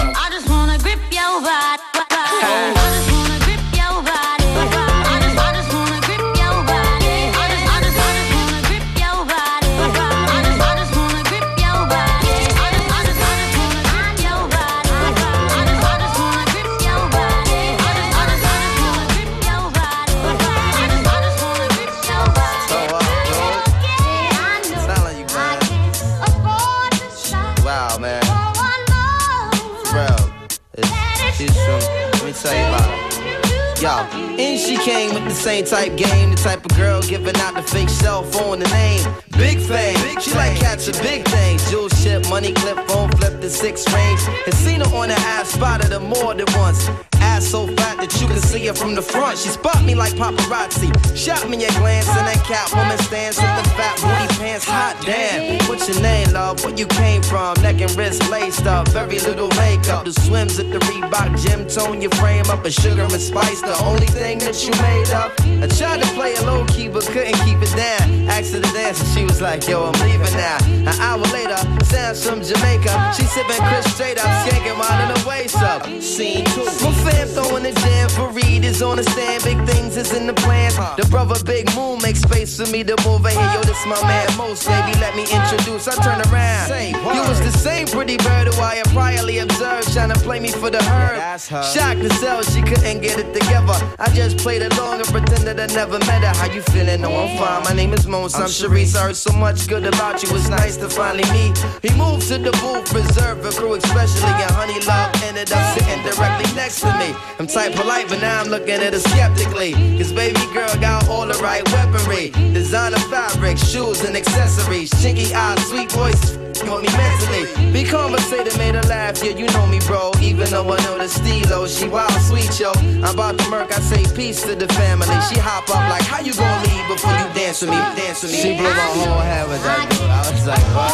came 34.88 35.14
with 35.14 35.26
the 35.26 35.36
same 35.48 35.66
type 35.66 35.98
game, 35.98 36.32
the 36.32 36.38
type 36.38 36.64
of 36.64 36.74
girl 36.78 37.02
giving 37.02 37.36
out 37.44 37.54
the 37.56 37.62
fake 37.62 37.90
cell 37.90 38.24
phone, 38.24 38.60
the 38.60 38.70
name. 38.70 39.04
Big 39.32 39.60
fame, 39.60 40.00
Big 40.08 40.22
she 40.22 40.32
like 40.34 40.56
catching 40.58 40.98
big 41.04 41.28
things. 41.28 41.60
Jewel 41.70 41.90
ship, 41.90 42.24
money 42.30 42.54
clip, 42.54 42.78
phone 42.88 43.12
flip 43.18 43.42
the 43.42 43.50
six 43.50 43.84
range. 43.94 44.22
And 44.46 44.54
seen 44.54 44.80
her 44.80 44.96
on 44.96 45.10
the 45.10 45.20
ass, 45.36 45.50
spotted 45.50 45.92
her 45.92 46.00
more 46.00 46.34
than 46.34 46.48
once. 46.56 46.88
Ass 47.20 47.46
so 47.46 47.68
fat 47.76 47.98
that 47.98 48.14
you 48.22 48.28
can 48.28 48.40
see 48.40 48.66
her 48.68 48.74
from 48.74 48.96
the 48.96 49.02
front. 49.02 49.38
She 49.38 49.50
spot 49.50 49.84
me 49.84 49.94
like 49.94 50.14
paparazzi. 50.14 50.90
Shot 51.18 51.50
me 51.50 51.58
a 51.66 51.72
glance 51.80 52.08
and 52.08 52.26
that 52.26 52.42
cat 52.48 52.72
woman 52.74 52.98
stands 53.00 53.38
with 53.38 53.56
the 53.60 53.70
fat 53.76 53.96
booty 54.00 54.27
pants. 54.38 54.66
Hot 54.66 54.96
damn. 55.06 55.58
What's 55.68 55.88
your 55.90 56.02
name, 56.02 56.32
love? 56.32 56.64
Where 56.64 56.74
you 56.74 56.86
came 56.86 57.22
from? 57.22 57.56
Neck 57.62 57.82
and 57.82 57.92
wrist 57.98 58.30
laced 58.30 58.66
up. 58.66 58.88
Very 58.90 59.20
little 59.20 59.50
makeup. 59.58 60.06
The 60.06 60.14
swims 60.14 60.60
at 60.60 60.72
the 60.72 60.80
Reebok 60.80 61.42
gym 61.42 61.68
tone 61.68 62.02
your 62.02 62.12
frame 62.12 62.46
up. 62.50 62.64
A 62.66 62.72
sugar 62.72 63.04
and 63.04 63.12
spice, 63.12 63.62
the 63.62 63.78
only 63.84 64.08
thing 64.08 64.40
that 64.40 64.56
you 64.64 64.72
made 64.82 65.10
up. 65.12 65.32
I 65.42 65.68
tried 65.68 66.02
to 66.02 66.10
play 66.14 66.34
it 66.34 66.44
low 66.46 66.66
key, 66.66 66.88
but 66.88 67.04
couldn't 67.06 67.38
keep 67.46 67.58
it 67.62 67.74
down. 67.76 68.30
Asked 68.30 68.54
her 68.54 68.62
to 68.62 68.72
dance 68.74 69.02
and 69.02 69.10
she 69.10 69.24
was 69.26 69.42
like, 69.42 69.68
yo, 69.68 69.86
I'm 69.86 70.00
leaving 70.02 70.34
now. 70.38 70.58
An 70.64 70.96
hour 71.00 71.26
later, 71.34 71.58
sounds 71.86 72.26
from 72.26 72.42
Jamaica. 72.42 73.14
She 73.16 73.24
sipping 73.24 73.64
Chris 73.68 73.86
straight 73.94 74.18
up, 74.18 74.30
skanking 74.46 74.78
while 74.78 75.00
in 75.02 75.10
the 75.14 75.28
waist 75.28 75.58
up. 75.58 75.86
Scene 76.02 76.46
two. 76.46 76.66
My 76.84 76.94
fam 77.04 77.28
throwing 77.28 77.64
the 77.64 77.74
jam 77.74 78.10
for 78.10 78.30
Reed 78.30 78.64
is 78.64 78.82
on 78.82 78.98
the 78.98 79.04
stand. 79.04 79.44
Big 79.44 79.60
things 79.68 79.98
is 79.98 80.14
in 80.14 80.28
the 80.28 80.34
plans. 80.34 80.76
The 80.98 81.08
brother 81.10 81.42
Big 81.44 81.74
Moon 81.76 82.00
makes 82.02 82.22
space 82.22 82.58
for 82.58 82.70
me 82.72 82.84
to 82.84 82.96
move 83.06 83.26
in 83.26 83.32
here. 83.32 83.52
Yo, 83.54 83.62
this 83.62 83.84
my 83.86 84.00
man 84.04 84.27
Most, 84.36 84.68
baby. 84.68 84.98
Let 85.00 85.16
me 85.16 85.24
introduce. 85.24 85.88
I 85.88 85.96
turn 86.04 86.20
around. 86.28 86.68
You 87.16 87.22
was 87.30 87.40
the 87.40 87.52
same 87.52 87.88
pretty 87.88 88.18
bird 88.18 88.48
who 88.48 88.62
I 88.62 88.76
had 88.76 88.88
priorly 88.88 89.42
observed, 89.42 89.94
trying 89.94 90.10
to 90.10 90.20
play 90.20 90.40
me 90.40 90.50
for 90.50 90.70
the 90.70 90.82
herd. 90.84 91.40
Shocked 91.40 92.02
to 92.02 92.10
sell, 92.16 92.42
she 92.44 92.62
couldn't 92.62 93.02
get 93.02 93.20
it 93.20 93.34
together. 93.34 93.78
I 94.00 94.10
just 94.14 94.38
played 94.38 94.64
along 94.64 95.00
and 95.02 95.08
pretended 95.08 95.60
I 95.60 95.68
never 95.68 96.00
met 96.00 96.24
her. 96.24 96.34
How 96.36 96.52
you 96.52 96.62
feeling? 96.74 97.02
No, 97.02 97.16
I'm 97.16 97.38
fine. 97.38 97.64
My 97.64 97.74
name 97.74 97.94
is 97.94 98.08
Mons. 98.08 98.36
I'm 98.36 98.50
Sharice. 98.50 98.96
I 98.96 99.04
heard 99.08 99.16
so 99.16 99.32
much 99.34 99.68
good 99.68 99.86
about 99.86 100.24
you. 100.24 100.30
It's 100.36 100.50
nice 100.50 100.78
to 100.78 100.90
finally 100.90 101.30
meet. 101.32 101.58
He 101.82 101.90
moved 101.98 102.28
to 102.30 102.38
the 102.38 102.52
booth, 102.62 102.86
preserve 102.92 103.46
a 103.46 103.52
crew, 103.52 103.76
especially 103.76 104.28
and 104.28 104.52
Honey 104.52 104.80
Love 104.86 105.14
ended 105.24 105.52
up 105.52 105.78
sitting 105.78 106.02
directly 106.04 106.52
next 106.56 106.82
to 106.82 106.92
me. 106.98 107.16
I'm 107.40 107.48
type 107.48 107.74
polite, 107.76 108.08
but 108.10 108.20
now 108.22 108.42
I'm 108.42 108.50
looking 108.50 108.82
at 108.82 108.94
her 108.94 109.00
skeptically. 109.00 109.74
Cause 109.98 110.12
baby 110.12 110.42
girl 110.54 110.74
got 110.82 111.08
all 111.08 111.26
the 111.26 111.36
right 111.36 111.64
weaponry. 111.72 112.32
Designer 112.54 113.00
fabric, 113.12 113.58
shoes 113.58 114.04
and 114.04 114.17
accessories. 114.18 114.90
Chinky 114.98 115.32
eyes, 115.34 115.62
sweet 115.70 115.92
voice, 115.92 116.36
you 116.58 116.72
want 116.72 116.82
me 116.84 116.92
mentally. 116.98 117.46
Be 117.72 117.84
conversated, 117.84 118.58
made 118.58 118.76
her 118.76 118.82
laugh, 118.90 119.24
yeah, 119.24 119.38
you 119.38 119.46
know 119.54 119.66
me, 119.68 119.80
bro. 119.86 120.12
Even 120.22 120.50
though 120.50 120.66
I 120.66 120.78
know 120.84 120.98
the 120.98 121.06
steelo, 121.06 121.64
oh, 121.64 121.68
she 121.68 121.88
wild, 121.88 122.12
sweet, 122.26 122.60
yo. 122.60 122.72
I'm 123.06 123.14
about 123.14 123.38
to 123.38 123.50
murk, 123.50 123.72
I 123.72 123.80
say 123.80 124.04
peace 124.16 124.42
to 124.44 124.56
the 124.56 124.68
family. 124.74 125.08
She 125.30 125.40
hop 125.40 125.70
up 125.70 125.86
like, 125.90 126.04
how 126.04 126.20
you 126.20 126.34
gonna 126.34 126.66
leave 126.66 126.88
before 126.90 127.14
you 127.14 127.30
dance 127.38 127.62
with 127.62 127.70
me? 127.70 127.78
Dance 127.96 128.24
with 128.24 128.32
me. 128.34 128.42
She 128.42 128.58
blew 128.58 128.74
my 128.74 128.90
whole 128.98 129.22
head 129.22 129.48
with 129.48 129.64
that 129.64 129.86
dude. 129.92 130.10
I 130.10 130.20
was 130.26 130.48
like, 130.48 130.68
what? 130.74 130.94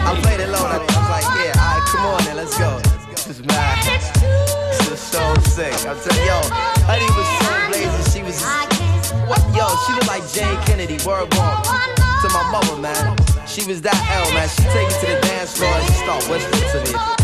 I 0.00 0.20
played 0.22 0.40
it 0.40 0.48
low, 0.48 0.62
I 0.62 0.78
was 0.78 0.94
like, 1.10 1.26
yeah, 1.34 1.58
alright, 1.58 1.84
come 1.90 2.06
on 2.06 2.24
then, 2.24 2.36
let's 2.36 2.56
go. 2.56 2.78
This 3.10 3.26
is 3.26 3.44
mad. 3.46 3.82
This 4.70 4.92
is 4.92 5.00
so 5.00 5.34
sick. 5.50 5.74
I'm 5.86 5.98
telling 5.98 6.26
yo, 6.26 6.38
honey 6.86 7.08
was 7.18 7.28
so 7.42 7.52
blazing, 7.68 8.06
she 8.12 8.20
was. 8.22 8.38
What? 9.26 9.42
Yo, 9.56 9.66
she 9.86 9.92
look 9.94 10.06
like 10.06 10.22
Jane 10.30 10.60
Kennedy, 10.66 10.98
word 11.06 11.30
bomb 11.30 12.03
to 12.24 12.32
my 12.32 12.50
mother, 12.50 12.80
man. 12.80 13.16
She 13.46 13.66
was 13.66 13.82
that 13.82 14.00
L, 14.10 14.32
man. 14.32 14.48
She 14.48 14.62
take 14.72 14.88
you 14.88 15.00
to 15.00 15.14
the 15.14 15.20
dance 15.28 15.58
floor 15.58 15.70
and 15.70 15.86
she 15.86 15.92
start 15.92 16.24
whispering 16.28 16.84
to 16.84 17.18
me. 17.18 17.23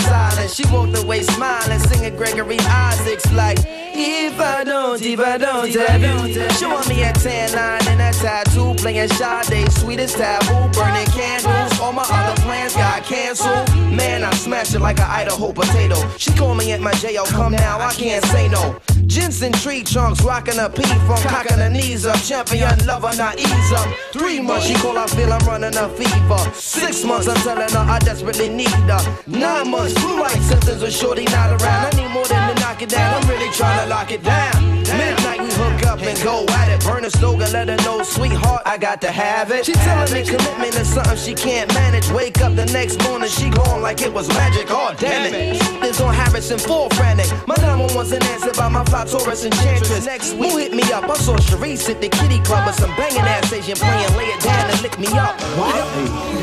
She 0.53 0.65
walked 0.67 0.97
away 0.97 1.23
smiling, 1.23 1.79
singing 1.79 2.17
Gregory 2.17 2.59
Isaacs 2.59 3.31
like, 3.31 3.57
if 3.93 4.39
I 4.39 4.63
don't, 4.63 5.01
if 5.01 5.19
I 5.19 5.37
don't 5.37 5.73
have 5.73 6.01
you. 6.01 6.49
Showing 6.51 6.87
me 6.89 7.03
a 7.03 7.13
tan 7.13 7.51
line 7.53 7.87
and 7.87 8.01
a 8.01 8.11
tattoo, 8.17 8.73
playing 8.75 9.09
Sade, 9.09 9.71
sweetest 9.71 10.17
taboo, 10.17 10.69
burning 10.77 11.07
candles. 11.07 11.79
All 11.79 11.93
my 11.93 12.05
other 12.09 12.41
plans 12.41 12.75
got 12.75 13.03
canceled. 13.03 13.69
Man, 13.91 14.23
I 14.23 14.31
smashed 14.31 14.75
it 14.75 14.79
like 14.79 14.99
an 14.99 15.09
Idaho 15.09 15.51
potato. 15.51 15.95
She 16.17 16.31
call 16.31 16.55
me 16.55 16.71
at 16.71 16.81
my 16.81 16.93
jail, 16.93 17.25
come 17.25 17.53
now, 17.53 17.79
I 17.79 17.93
can't 17.93 18.23
say 18.25 18.47
no. 18.47 18.79
Jensen 19.07 19.51
tree 19.51 19.83
trunks, 19.83 20.23
rocking 20.23 20.57
a 20.57 20.69
P 20.69 20.83
from 20.83 21.17
cocking 21.23 21.57
her 21.57 21.69
knees 21.69 22.05
up. 22.05 22.21
Champion 22.21 22.85
lover, 22.85 23.15
not 23.17 23.37
ease 23.37 23.71
up. 23.73 23.87
Three 24.13 24.39
months, 24.39 24.67
she 24.67 24.73
call, 24.75 24.97
I 24.97 25.05
feel 25.07 25.31
I'm 25.33 25.45
running 25.45 25.75
a 25.75 25.89
fever. 25.89 26.53
Six 26.53 27.03
months, 27.03 27.27
I'm 27.27 27.35
telling 27.37 27.69
her 27.69 27.91
I 27.91 27.99
desperately 27.99 28.49
need 28.49 28.69
her. 28.69 29.23
Nine 29.27 29.69
months, 29.69 29.93
blue 29.95 30.19
light 30.21 30.41
symptoms 30.41 30.81
with 30.81 30.93
shorty 30.93 31.25
not 31.25 31.61
around. 31.61 31.93
I 31.93 32.01
need 32.01 32.13
more 32.13 32.25
than 32.25 32.55
to 32.55 32.60
knock 32.71 32.81
it 32.81 32.89
down. 32.89 33.21
I'm 33.21 33.29
really 33.29 33.51
trying 33.51 33.83
to 33.83 33.89
lock 33.89 34.11
it 34.11 34.23
down. 34.23 34.81
Midnight, 34.83 35.41
we 35.41 35.51
hook 35.51 35.85
up 35.87 35.99
and 35.99 36.23
go 36.23 36.45
at 36.55 36.69
it. 36.69 36.81
Burn 36.85 37.03
a 37.03 37.09
slogan, 37.09 37.51
let 37.51 37.67
her 37.67 37.75
know, 37.77 38.01
sweetheart, 38.01 38.61
I 38.65 38.77
got 38.77 39.01
to 39.01 39.11
have 39.11 39.51
it. 39.51 39.65
She 39.65 39.73
telling 39.73 40.13
me 40.13 40.23
commitment 40.23 40.75
is 40.75 40.87
something 40.87 41.17
she 41.17 41.33
can't 41.33 41.73
manage. 41.73 42.09
Wake 42.11 42.39
up 42.41 42.55
the 42.55 42.65
next 42.67 43.03
morning, 43.03 43.29
she 43.29 43.49
gone 43.49 43.81
like 43.81 44.01
it 44.01 44.13
was 44.13 44.29
magic. 44.29 44.67
Oh, 44.69 44.95
damn 44.97 45.33
it. 45.33 45.59
This 45.81 45.99
on 45.99 46.13
Harrison, 46.13 46.59
full 46.59 46.89
frantic. 46.91 47.27
My 47.45 47.55
number 47.55 47.93
wasn't 47.93 48.23
answered 48.29 48.55
by 48.55 48.69
my 48.69 48.85
fly 48.85 49.03
Taurus 49.03 49.43
enchantress. 49.43 50.05
Next 50.05 50.33
week, 50.33 50.51
who 50.51 50.57
hit 50.57 50.73
me 50.73 50.83
up? 50.93 51.09
I 51.09 51.15
saw 51.15 51.35
Sharice 51.35 51.89
at 51.89 51.99
the 51.99 52.07
kitty 52.07 52.39
club 52.39 52.67
with 52.67 52.75
some 52.75 52.95
banging 52.95 53.19
ass 53.19 53.51
Asian 53.51 53.75
playing. 53.75 54.15
Lay 54.15 54.25
it 54.25 54.41
down 54.41 54.69
and 54.69 54.81
lick 54.81 54.97
me 54.97 55.07
up. 55.07 55.35
What? 55.59 55.75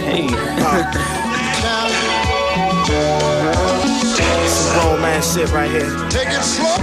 Hey, 0.05 0.29
This 4.49 4.65
is 4.65 4.73
grown 4.73 4.99
man 5.03 5.21
shit 5.21 5.53
right 5.53 5.71
here. 5.71 5.85
Take 6.09 6.29
it 6.33 6.41
slow. 6.41 6.77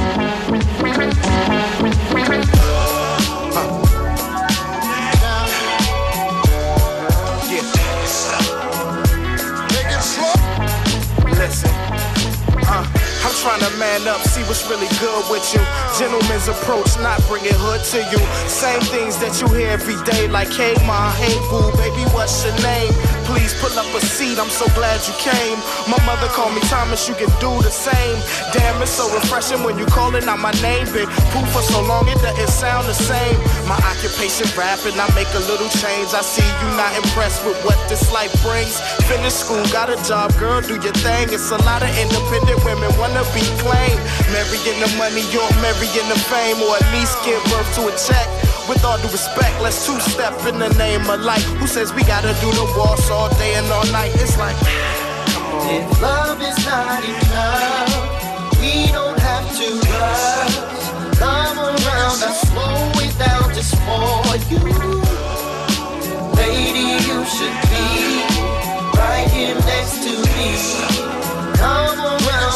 Take 9.74 9.89
it 9.89 10.03
slow. 10.05 10.36
Listen. 11.41 11.72
Uh, 12.70 12.86
I'm 13.26 13.34
trying 13.41 13.61
to 13.61 13.76
man 13.78 14.07
up, 14.07 14.22
see 14.22 14.43
what's 14.43 14.70
really 14.70 14.86
good 15.01 15.26
with 15.32 15.51
you. 15.51 15.61
Gentleman's 15.97 16.47
approach, 16.47 16.95
not 17.01 17.20
bringing 17.26 17.49
hood 17.57 17.82
to 17.93 17.97
you. 18.13 18.22
Same 18.47 18.82
things 18.93 19.18
that 19.18 19.41
you 19.41 19.47
hear 19.57 19.70
every 19.70 19.97
day, 20.03 20.28
like 20.28 20.53
hey 20.53 20.76
ma, 20.86 21.09
hey 21.13 21.34
boo, 21.49 21.72
baby, 21.82 22.05
what's 22.13 22.45
your 22.45 22.53
name? 22.61 22.93
Please 23.26 23.57
pull 23.57 23.73
up 23.73 23.89
a 23.97 24.01
seat, 24.05 24.38
I'm 24.38 24.53
so 24.53 24.69
glad 24.78 25.01
you 25.09 25.13
came. 25.17 25.57
My 25.89 25.97
mother 26.05 26.30
called 26.30 26.53
me 26.53 26.61
Thomas, 26.69 27.09
you 27.09 27.15
can 27.17 27.30
do 27.41 27.49
the 27.65 27.73
same. 27.73 28.17
Damn, 28.53 28.78
it's 28.82 28.93
so 28.93 29.09
refreshing 29.09 29.65
when 29.65 29.78
you 29.82 29.86
calling 29.89 30.23
out 30.30 30.38
my 30.38 30.53
name. 30.61 30.86
Been 30.93 31.09
proof 31.34 31.49
for 31.49 31.65
so 31.65 31.82
long, 31.82 32.07
it 32.07 32.21
doesn't 32.21 32.53
sound 32.53 32.86
the 32.86 32.93
same. 32.93 33.38
My 33.65 33.82
occupation 33.82 34.45
rapping, 34.53 34.93
I 34.93 35.09
make 35.17 35.30
a 35.34 35.43
little 35.49 35.69
change. 35.82 36.13
I 36.13 36.21
see 36.21 36.45
you 36.45 36.67
not 36.78 36.93
impressed 36.93 37.41
with 37.45 37.57
what 37.65 37.82
this 37.89 38.13
life 38.13 38.32
brings. 38.45 38.78
Finish 39.09 39.34
school, 39.34 39.65
got 39.73 39.89
a 39.89 39.97
job, 40.05 40.30
girl, 40.38 40.61
do 40.61 40.78
your 40.78 40.93
thing. 41.01 41.34
It's 41.34 41.49
a 41.49 41.57
lot 41.65 41.82
of 41.82 41.89
independent 41.97 42.61
women 42.61 42.93
wanna 43.01 43.26
be 43.34 43.41
claimed. 43.57 44.01
Marrying 44.30 44.78
the 44.78 44.89
money, 45.01 45.26
you're 45.34 45.49
marrying 45.65 46.07
the 46.13 46.19
fame, 46.30 46.61
or 46.61 46.78
at 46.78 46.86
least 46.93 47.17
give 47.26 47.41
birth 47.49 47.69
to 47.73 47.89
a 47.89 47.93
check. 47.97 48.30
With 48.68 48.84
all 48.84 48.97
due 48.97 49.09
respect, 49.09 49.61
let's 49.61 49.86
two 49.86 49.99
step 49.99 50.34
in 50.47 50.57
the 50.57 50.70
name 50.74 51.07
of 51.07 51.22
life. 51.22 51.45
Who 51.59 51.68
says 51.68 51.93
we 51.93 52.03
gotta 52.03 52.34
do 52.41 52.49
the 52.51 52.66
waltz 52.76 53.11
all 53.11 53.30
day 53.38 53.53
and 53.53 53.72
all 53.72 53.86
night? 53.91 54.11
It's 54.16 54.38
like. 54.39 54.55
If 55.70 56.01
love 56.01 56.41
is 56.41 56.66
not 56.66 57.03
enough, 57.03 58.59
we 58.59 58.91
don't 58.91 59.20
have 59.20 59.45
to 59.57 59.68
rush. 60.01 60.55
Come 61.20 61.59
around, 61.59 62.18
I 62.26 62.34
slow 62.34 63.05
it 63.05 63.13
down 63.20 63.53
just 63.53 63.76
for 63.86 64.34
you. 64.49 64.57
Lady, 66.34 67.05
you 67.05 67.24
should 67.26 67.57
be 67.70 67.86
right 68.97 69.30
here 69.30 69.55
next 69.70 70.01
to 70.05 70.11
me. 70.34 71.44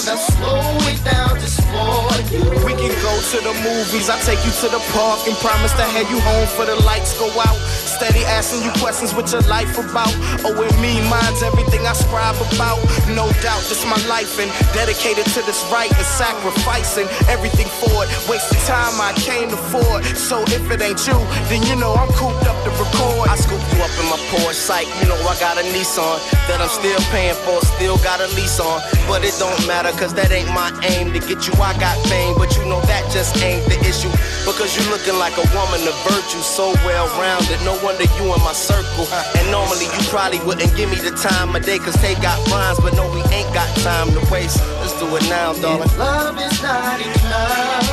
I 0.07 0.15
slow 0.15 0.63
it 0.87 1.03
down 1.03 1.35
just 1.39 1.59
for 1.67 2.07
you. 2.31 2.39
We 2.63 2.71
can 2.71 2.93
go 3.03 3.13
to 3.19 3.37
the 3.43 3.53
movies, 3.59 4.07
I 4.07 4.15
take 4.23 4.39
you 4.45 4.51
to 4.63 4.67
the 4.71 4.79
park 4.95 5.27
and 5.27 5.35
promise 5.43 5.73
to 5.73 5.83
have 5.83 6.07
you 6.09 6.19
home 6.21 6.47
for 6.55 6.63
the 6.63 6.75
lights 6.87 7.17
go 7.19 7.27
out. 7.35 7.59
Steady 7.99 8.23
asking 8.31 8.63
you 8.63 8.71
questions 8.79 9.13
what 9.13 9.27
your 9.27 9.43
life 9.51 9.75
about. 9.75 10.07
Oh, 10.47 10.55
and 10.55 10.71
me, 10.79 11.03
mine's 11.11 11.43
everything 11.43 11.83
I 11.83 11.91
scribe 11.91 12.39
about. 12.47 12.79
No 13.11 13.27
doubt, 13.43 13.59
this 13.67 13.83
my 13.83 13.99
life 14.07 14.39
and 14.39 14.47
dedicated 14.71 15.27
to 15.35 15.43
this 15.43 15.59
right 15.67 15.91
and 15.91 16.07
sacrificing 16.07 17.11
everything 17.27 17.67
for 17.67 17.91
it. 18.07 18.09
Wasting 18.31 18.63
time 18.63 18.95
I 19.03 19.11
can't 19.19 19.51
afford. 19.51 20.07
So 20.15 20.39
if 20.47 20.63
it 20.71 20.79
ain't 20.79 21.03
you, 21.11 21.19
then 21.51 21.59
you 21.67 21.75
know 21.75 21.91
I'm 21.91 22.07
cooped 22.15 22.47
up 22.47 22.55
to 22.63 22.71
record. 22.79 23.27
I 23.27 23.35
scoop 23.35 23.59
you 23.59 23.83
up 23.83 23.91
in 23.99 24.07
my 24.07 24.19
Porsche 24.31 24.55
sight. 24.55 24.87
You 25.03 25.11
know 25.11 25.19
I 25.27 25.35
got 25.35 25.59
a 25.59 25.65
Nissan 25.75 26.23
that 26.47 26.63
I'm 26.63 26.71
still 26.71 27.03
paying 27.11 27.35
for, 27.43 27.59
still 27.75 27.99
got 27.99 28.23
a 28.23 28.31
lease 28.31 28.63
on. 28.63 28.79
But 29.11 29.27
it 29.27 29.35
don't 29.43 29.59
matter, 29.67 29.91
cause 29.99 30.15
that 30.15 30.31
ain't 30.31 30.47
my 30.55 30.71
aim 30.87 31.11
to 31.11 31.19
get 31.19 31.43
you. 31.51 31.53
I 31.59 31.75
got 31.75 31.99
fame, 32.07 32.39
but 32.39 32.55
you 32.55 32.63
know 32.63 32.79
that 32.87 33.11
just 33.11 33.35
ain't 33.43 33.67
the 33.67 33.75
issue. 33.83 34.11
Because 34.47 34.71
you 34.71 34.87
looking 34.87 35.19
like 35.19 35.35
a 35.35 35.43
woman 35.51 35.83
of 35.83 35.95
virtue, 36.07 36.39
so 36.39 36.71
well 36.87 37.11
rounded. 37.19 37.59
No 37.67 37.75
wonder 37.89 38.05
you 38.21 38.25
in 38.29 38.41
my 38.45 38.53
circle. 38.53 39.09
And 39.37 39.49
normally 39.49 39.85
you 39.89 40.01
probably 40.13 40.37
wouldn't 40.45 40.75
give 40.77 40.89
me 40.89 40.97
the 40.97 41.09
time 41.17 41.55
of 41.55 41.65
day, 41.65 41.79
cause 41.79 41.97
they 42.05 42.13
got 42.21 42.37
rhymes, 42.51 42.79
but 42.79 42.93
no, 42.93 43.09
we 43.09 43.21
ain't 43.33 43.51
got 43.53 43.65
time 43.81 44.13
to 44.13 44.21
waste. 44.29 44.61
Let's 44.81 44.93
do 44.99 45.09
it 45.17 45.25
now, 45.25 45.53
darling. 45.53 45.89
If 45.89 45.97
love 45.97 46.37
is 46.37 46.61
not 46.61 47.01
enough, 47.01 47.89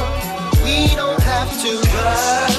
we 0.60 0.92
don't 1.00 1.22
have 1.22 1.48
to 1.64 1.72
rush. 1.96 2.56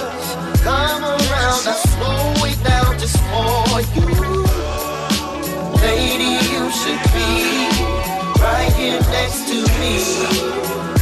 Come 0.66 1.04
around, 1.06 1.62
I 1.70 1.76
slow 1.94 2.26
it 2.50 2.58
down 2.66 2.98
just 2.98 3.22
for 3.30 3.86
you. 3.94 4.10
Lady, 5.86 6.42
you 6.50 6.64
should 6.74 7.04
be 7.14 7.70
right 8.42 8.74
here 8.74 9.00
next 9.14 9.46
to 9.50 9.62
me. 9.78 9.94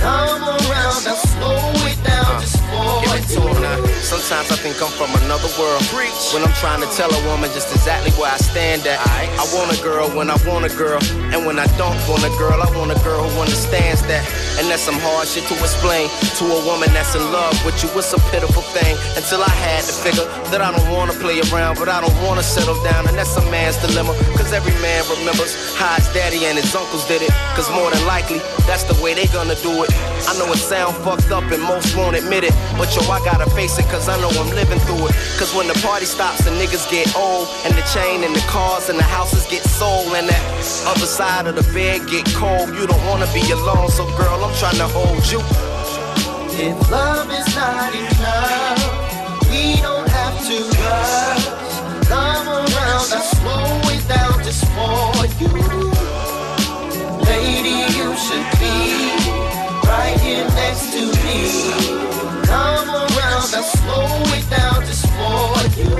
Come 0.03 0.43
around, 0.43 1.01
I 1.07 1.15
slow 1.31 1.63
it 1.88 1.99
down 2.03 2.41
just 2.43 2.59
for 2.67 2.91
Give 3.03 3.15
it 3.15 3.27
to 3.36 3.79
you. 3.79 3.84
Sometimes 4.06 4.53
I 4.53 4.58
think 4.62 4.78
I'm 4.86 4.93
from 5.01 5.10
another 5.26 5.49
world. 5.58 5.82
When 6.30 6.45
I'm 6.45 6.53
trying 6.62 6.78
to 6.86 6.89
tell 6.93 7.10
a 7.10 7.22
woman 7.26 7.49
just 7.58 7.74
exactly 7.74 8.14
where 8.22 8.30
I 8.30 8.38
stand 8.38 8.86
at. 8.86 9.01
I 9.01 9.43
want 9.49 9.74
a 9.74 9.82
girl 9.82 10.14
when 10.14 10.30
I 10.30 10.38
want 10.45 10.62
a 10.62 10.70
girl. 10.78 11.01
And 11.34 11.41
when 11.41 11.58
I 11.58 11.66
don't 11.74 11.97
want 12.06 12.22
a 12.22 12.30
girl, 12.38 12.62
I 12.62 12.70
want 12.78 12.93
a 12.93 12.99
girl 13.01 13.26
who 13.26 13.41
understands 13.41 14.06
that. 14.06 14.22
And 14.62 14.70
that's 14.70 14.86
some 14.86 15.01
hard 15.01 15.26
shit 15.26 15.49
to 15.49 15.58
explain 15.58 16.06
to 16.38 16.43
a 16.53 16.60
woman 16.70 16.93
that's 16.93 17.18
in 17.18 17.26
love 17.34 17.58
with 17.66 17.82
you. 17.82 17.89
It's 17.97 18.14
a 18.14 18.22
pitiful 18.30 18.62
thing. 18.78 18.93
Until 19.18 19.41
I 19.41 19.49
had 19.49 19.82
to 19.89 19.93
figure 20.06 20.30
that 20.53 20.62
I 20.62 20.70
don't 20.70 20.86
wanna 20.93 21.18
play 21.18 21.41
around, 21.49 21.82
but 21.82 21.89
I 21.89 21.97
don't 21.97 22.16
wanna 22.22 22.45
settle 22.45 22.78
down. 22.86 23.10
And 23.10 23.18
that's 23.18 23.34
a 23.41 23.43
man's 23.49 23.82
dilemma. 23.82 24.14
Cause 24.38 24.53
every 24.53 24.78
man 24.86 25.01
remembers 25.10 25.58
how 25.82 25.97
his 25.97 26.06
daddy 26.14 26.45
and 26.45 26.62
his 26.62 26.70
uncles 26.78 27.10
did 27.10 27.26
it. 27.26 27.34
Cause 27.58 27.74
more 27.74 27.89
than 27.89 28.06
likely, 28.06 28.38
that's 28.70 28.86
the 28.86 28.93
way 29.01 29.18
they 29.18 29.26
gonna 29.34 29.58
do 29.66 29.82
it. 29.82 29.89
I 30.30 30.38
know 30.38 30.45
it 30.53 30.62
sound 30.62 30.93
fucked 31.01 31.34
up 31.34 31.49
and 31.49 31.62
most 31.62 31.97
won't 31.97 32.16
admit 32.16 32.45
it. 32.45 32.53
But 32.78 32.93
yo, 32.93 33.01
I 33.10 33.18
gotta 33.26 33.49
face 33.58 33.82
it 33.82 33.89
cause 33.95 34.09
I 34.09 34.19
know 34.19 34.27
I'm 34.27 34.51
living 34.51 34.79
through 34.79 35.07
it. 35.07 35.15
Cause 35.39 35.55
when 35.55 35.67
the 35.67 35.77
party 35.79 36.05
stops, 36.05 36.43
the 36.43 36.51
niggas 36.51 36.83
get 36.91 37.15
old. 37.15 37.47
And 37.63 37.73
the 37.79 37.85
chain 37.95 38.23
and 38.27 38.35
the 38.35 38.43
cars 38.51 38.89
and 38.89 38.99
the 38.99 39.07
houses 39.07 39.47
get 39.47 39.63
sold. 39.63 40.11
And 40.19 40.27
that 40.27 40.43
other 40.85 41.07
side 41.07 41.47
of 41.47 41.55
the 41.55 41.63
bed 41.71 42.03
get 42.11 42.27
cold. 42.35 42.75
You 42.75 42.87
don't 42.87 43.05
wanna 43.07 43.29
be 43.31 43.43
alone, 43.51 43.89
so 43.89 44.03
girl, 44.19 44.43
I'm 44.43 44.53
trying 44.59 44.79
to 44.83 44.89
hold 44.91 45.23
you. 45.31 45.39
If 46.59 46.75
love 46.91 47.31
is 47.31 47.47
not 47.55 47.95
enough, 47.95 48.83
we 49.47 49.79
don't 49.79 50.09
have 50.11 50.35
to 50.43 50.57
rush. 50.83 51.45
Come 52.11 52.47
around, 52.47 53.07
I 53.15 53.21
slow 53.31 53.79
it 53.95 54.03
down 54.11 54.43
just 54.43 54.63
for 54.75 55.23
you. 55.39 55.55
Lady, 57.31 57.75
you 57.95 58.11
should 58.19 58.47
be 58.59 58.75
right 59.87 60.19
here 60.19 60.47
next 60.59 60.91
to 60.91 61.01
me. 61.23 62.05
Now 63.56 63.62
slow 63.62 64.06
it 64.36 64.49
down 64.49 64.86
just 64.86 65.08
for 65.08 65.80
you. 65.80 65.95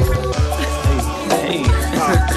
Hey, 1.30 1.64
hey. 1.64 2.32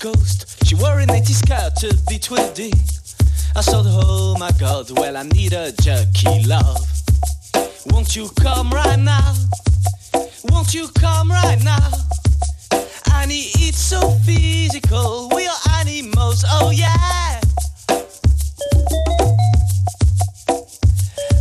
ghost. 0.00 0.66
She 0.66 0.74
wore 0.74 0.98
an 0.98 1.08
80s 1.08 1.44
skirt 1.44 1.74
to 1.80 1.88
be 2.08 2.18
twitty. 2.18 2.72
I 3.56 3.62
thought, 3.62 3.86
oh 3.86 4.36
my 4.38 4.50
god, 4.52 4.90
well, 4.98 5.16
I 5.16 5.22
need 5.24 5.52
a 5.52 5.72
jerky 5.82 6.44
love. 6.46 6.86
Won't 7.86 8.14
you 8.14 8.28
come 8.40 8.70
right 8.70 8.98
now? 8.98 9.34
Won't 10.50 10.74
you 10.74 10.88
come 10.98 11.30
right 11.30 11.62
now? 11.64 11.90
Annie, 13.14 13.50
it's 13.58 13.78
so 13.78 14.10
physical. 14.24 15.30
We 15.34 15.46
are 15.46 15.60
animals, 15.80 16.44
oh 16.48 16.70
yeah. 16.70 17.40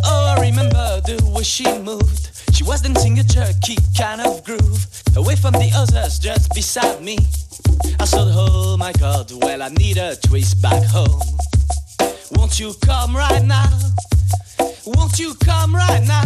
Oh, 0.04 0.36
I 0.36 0.42
remember 0.42 1.02
the 1.06 1.32
way 1.36 1.44
she 1.44 1.66
moved. 1.80 2.30
She 2.56 2.64
was 2.64 2.82
dancing 2.82 3.20
a 3.20 3.24
jerky 3.24 3.78
kind 3.98 4.22
of 4.22 4.44
groove, 4.44 4.88
away 5.16 5.36
from 5.36 5.54
the 5.54 5.70
others 5.76 6.18
just 6.18 6.54
beside 6.56 7.04
me. 7.04 7.18
I 8.00 8.06
said, 8.06 8.28
oh 8.32 8.78
my 8.78 8.92
God, 8.94 9.32
well 9.44 9.62
I 9.62 9.70
need 9.70 9.98
a 9.98 10.16
twist 10.16 10.62
back 10.62 10.84
home. 10.86 11.22
Won't 12.32 12.60
you 12.60 12.74
come 12.86 13.16
right 13.16 13.44
now? 13.44 13.70
Won't 14.86 15.20
you 15.20 15.34
come 15.36 15.76
right 15.76 16.04
now? 16.06 16.24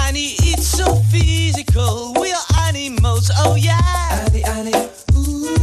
Annie, 0.00 0.34
it's 0.40 0.66
so 0.66 0.94
physical. 1.10 2.14
We 2.20 2.32
are 2.32 2.66
animals, 2.68 3.30
oh 3.36 3.56
yeah. 3.56 3.80
Annie, 4.26 4.44
Annie, 4.44 4.88
ooh, 5.16 5.56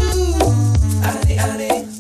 Annie, 1.04 1.38
Annie. 1.38 1.93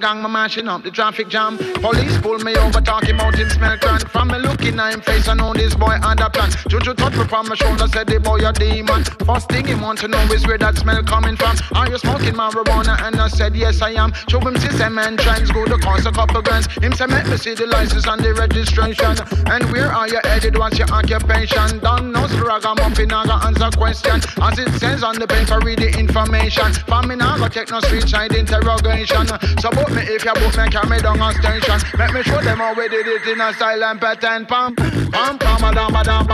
Gang, 0.00 0.22
me 0.22 0.28
mashing 0.30 0.66
up 0.66 0.82
the 0.82 0.90
traffic 0.90 1.28
jam. 1.28 1.58
Police 1.58 2.16
pull 2.18 2.38
me 2.38 2.56
over, 2.56 2.80
talking 2.80 3.14
about 3.14 3.34
him 3.34 3.50
smell 3.50 3.76
can. 3.78 4.00
From 4.00 4.28
me 4.28 4.38
looking 4.38 4.78
at 4.80 4.94
him 4.94 5.00
face, 5.02 5.28
I 5.28 5.34
know 5.34 5.52
this 5.52 5.74
boy 5.74 5.98
had 6.02 6.20
a 6.20 6.29
plan. 6.40 6.50
Juju 6.68 6.94
touch 6.94 7.16
me 7.16 7.24
from 7.24 7.48
my 7.48 7.54
shoulder, 7.54 7.86
said 7.88 8.06
the 8.06 8.18
boy 8.18 8.40
a 8.46 8.52
demon. 8.52 9.04
First 9.26 9.48
thing 9.48 9.66
he 9.66 9.74
want 9.74 9.98
to 10.00 10.08
know 10.08 10.20
is 10.32 10.46
where 10.46 10.58
that 10.58 10.76
smell 10.76 11.02
coming 11.02 11.36
from. 11.36 11.56
Are 11.74 11.88
you 11.88 11.98
smoking 11.98 12.34
marijuana? 12.34 13.00
And 13.02 13.16
I 13.16 13.28
said 13.28 13.54
yes 13.54 13.82
I 13.82 13.90
am. 13.92 14.12
Show 14.28 14.40
him 14.40 14.56
system 14.56 14.98
and 14.98 15.18
trends, 15.18 15.50
go 15.50 15.64
to 15.64 15.78
cost 15.78 16.06
a 16.06 16.12
couple 16.12 16.42
grants. 16.42 16.66
Him 16.78 16.92
say 16.92 17.06
make 17.06 17.26
me 17.26 17.36
see 17.36 17.54
the 17.54 17.66
license 17.66 18.06
and 18.06 18.20
the 18.22 18.32
registration. 18.34 19.16
And 19.46 19.64
where 19.72 19.92
are 19.92 20.08
you 20.08 20.20
headed? 20.24 20.56
What's 20.56 20.78
your 20.78 20.90
occupation? 20.90 21.78
Don't 21.80 22.12
know 22.12 22.26
ragamuffin, 22.50 23.12
I 23.12 23.26
got 23.26 23.46
answer 23.46 23.70
question. 23.76 24.20
As 24.42 24.58
it 24.58 24.68
says 24.80 25.02
on 25.02 25.18
the 25.18 25.26
paper, 25.26 25.58
read 25.60 25.78
the 25.78 25.90
information. 25.98 26.72
For 26.90 27.02
me 27.02 27.16
now, 27.16 27.38
go 27.38 27.48
take 27.48 27.70
no 27.70 27.80
street 27.80 28.08
side 28.08 28.34
interrogation. 28.34 29.26
Support 29.60 29.92
me 29.92 30.02
if 30.02 30.24
you 30.24 30.34
book 30.34 30.56
me, 30.56 30.66
carry 30.68 31.00
down 31.00 31.20
on 31.20 31.34
station. 31.34 31.78
Let 31.98 32.12
me 32.12 32.22
show 32.22 32.40
them 32.42 32.58
how 32.58 32.74
we 32.74 32.88
did 32.88 33.06
it 33.06 33.26
in 33.28 33.40
a 33.40 33.52
silent 33.54 34.00
pattern. 34.00 34.46
Pam, 34.46 34.74
pam, 34.74 35.38
pam, 35.38 35.64
a 35.64 35.72
dam, 35.72 36.26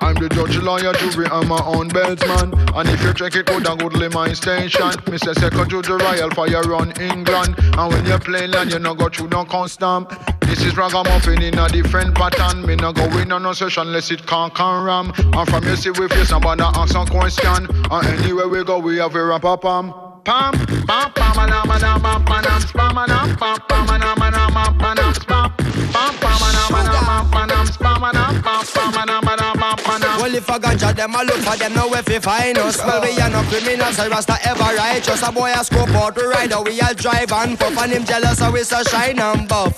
I'm 0.00 0.14
the 0.16 0.28
judge, 0.28 0.58
lawyer, 0.58 0.92
jury, 0.92 1.26
I'm 1.30 1.48
my 1.48 1.62
own 1.64 1.88
beltsman. 1.88 2.52
And 2.76 2.88
if 2.88 3.02
you 3.02 3.14
check 3.14 3.34
it, 3.36 3.46
go 3.46 3.58
down, 3.60 3.78
go 3.78 3.88
to 3.88 4.10
my 4.10 4.32
station. 4.34 4.90
Mr. 5.08 5.34
Second 5.34 5.70
Judge 5.70 5.88
Royal 5.88 6.30
Fire 6.30 6.62
run 6.62 6.92
England. 7.00 7.54
And 7.58 7.92
when 7.92 8.04
you 8.04 8.18
play 8.18 8.46
land, 8.46 8.72
you 8.72 8.78
no 8.78 8.94
go 8.94 9.08
through 9.08 9.28
no 9.28 9.44
custom. 9.44 10.06
This 10.40 10.62
is 10.64 10.76
ragamuffin 10.76 11.40
in 11.40 11.58
a 11.58 11.68
different 11.68 12.14
pattern. 12.14 12.66
Me 12.66 12.76
no 12.76 12.92
go 12.92 13.04
in 13.16 13.32
on 13.32 13.44
no 13.44 13.54
session 13.54 13.86
unless 13.86 14.10
it 14.10 14.26
can't 14.26 14.54
can 14.54 14.84
ram. 14.84 15.12
And 15.16 15.48
from 15.48 15.64
you 15.64 15.76
see 15.76 15.90
we 15.90 16.08
face 16.08 16.28
somebody 16.28 16.62
ask 16.62 16.92
some 16.92 17.06
question. 17.06 17.66
And 17.90 18.06
anywhere 18.20 18.48
we 18.48 18.62
go, 18.62 18.78
we 18.78 18.98
have 18.98 19.14
a 19.14 19.24
rap 19.24 19.44
a 19.44 19.56
pam. 19.56 20.11
Pam, 20.24 20.52
pam, 20.86 21.12
pam, 21.14 21.38
a 21.38 21.46
dam, 21.48 21.66
pam, 21.66 22.24
pam, 22.24 22.24
pam, 22.24 22.44
a 22.44 23.08
pam, 23.36 23.58
pam, 23.66 23.88
a 23.90 23.98
dam, 23.98 24.52
pam, 24.52 24.78
pam, 24.78 24.96
spam. 25.14 25.50
Pam, 25.92 26.14
pam, 26.14 26.42
a 26.42 26.52
dam, 26.52 26.68
pam, 26.70 27.30
pam, 27.30 27.48
dam, 27.48 27.66
spam, 27.66 28.08
a 28.08 28.12
dam, 28.12 28.42
pam, 28.42 28.62
pam, 28.62 28.92
pam, 28.94 29.76
pam. 29.78 30.20
Well, 30.22 30.34
if 30.36 30.48
a 30.48 30.60
ganja 30.60 30.94
them, 30.94 31.16
I 31.16 31.22
look 31.24 31.38
for 31.38 31.56
them 31.56 31.74
now 31.74 31.92
if 31.92 32.08
we 32.08 32.20
find 32.20 32.56
us. 32.58 32.78
Well, 32.78 33.02
we 33.02 33.20
are 33.20 33.30
no 33.30 33.42
criminals, 33.42 33.98
I 33.98 34.06
rasta 34.06 34.38
ever 34.44 34.76
righteous. 34.76 35.22
A 35.26 35.32
boy 35.32 35.50
a 35.50 35.64
scope 35.64 35.88
out 35.90 36.14
to 36.14 36.28
ride, 36.28 36.54
we 36.64 36.80
all 36.80 36.94
drive 36.94 37.32
and 37.32 37.58
puff. 37.58 37.76
And 37.78 37.92
him 37.92 38.04
jealous, 38.04 38.38
how 38.38 38.52
we 38.52 38.62
so 38.62 38.80
shine 38.84 39.18
and 39.18 39.48
buff. 39.48 39.74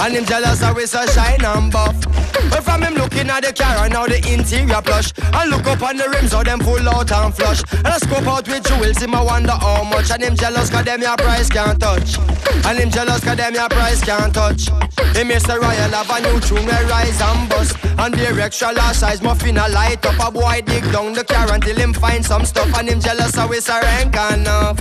And 0.00 0.14
him 0.14 0.24
jealous, 0.24 0.60
how 0.60 0.72
we 0.72 0.86
so 0.86 1.04
shine 1.06 1.44
and 1.44 1.72
buff. 1.72 2.19
But 2.50 2.64
from 2.64 2.82
him 2.82 2.94
looking 2.94 3.28
at 3.30 3.42
the 3.42 3.52
car 3.52 3.84
and 3.84 3.92
now 3.92 4.06
the 4.06 4.18
interior 4.26 4.82
plush. 4.82 5.12
And 5.18 5.50
look 5.50 5.66
up 5.66 5.82
on 5.82 5.96
the 5.96 6.08
rims, 6.08 6.32
how 6.32 6.42
them 6.42 6.60
full 6.60 6.88
out 6.88 7.10
and 7.12 7.34
flush. 7.34 7.62
And 7.72 7.88
I 7.88 7.98
scope 7.98 8.26
out 8.26 8.48
with 8.48 8.64
jewels, 8.64 8.98
him 8.98 9.14
I 9.14 9.22
wonder 9.22 9.52
how 9.52 9.84
much. 9.84 10.10
And 10.10 10.22
him 10.22 10.36
jealous, 10.36 10.70
cause 10.70 10.84
them 10.84 11.02
your 11.02 11.16
price 11.16 11.48
can't 11.48 11.80
touch. 11.80 12.18
And 12.66 12.78
him 12.78 12.90
jealous, 12.90 13.24
cause 13.24 13.36
them 13.36 13.54
your 13.54 13.68
price 13.68 14.02
can't 14.02 14.34
touch. 14.34 14.68
Him 15.16 15.28
Mr. 15.28 15.60
Royal 15.60 15.90
have 15.90 16.10
a 16.10 16.20
new 16.20 16.40
tune 16.40 16.66
where 16.66 16.86
rise 16.86 17.20
and 17.20 17.48
bust. 17.48 17.76
And 17.98 18.14
the 18.14 18.42
extra 18.42 18.72
large 18.72 18.96
size 18.96 19.22
muffin 19.22 19.58
a 19.58 19.68
light 19.68 20.04
up. 20.06 20.18
A 20.20 20.30
boy 20.30 20.62
dig 20.64 20.84
down 20.92 21.12
the 21.12 21.24
car 21.24 21.52
until 21.52 21.76
him 21.76 21.92
find 21.92 22.24
some 22.24 22.44
stuff. 22.44 22.72
And 22.78 22.88
him 22.88 23.00
jealous, 23.00 23.34
how 23.34 23.48
we 23.48 23.60
so 23.60 23.80
rank 23.80 24.14
enough. 24.14 24.78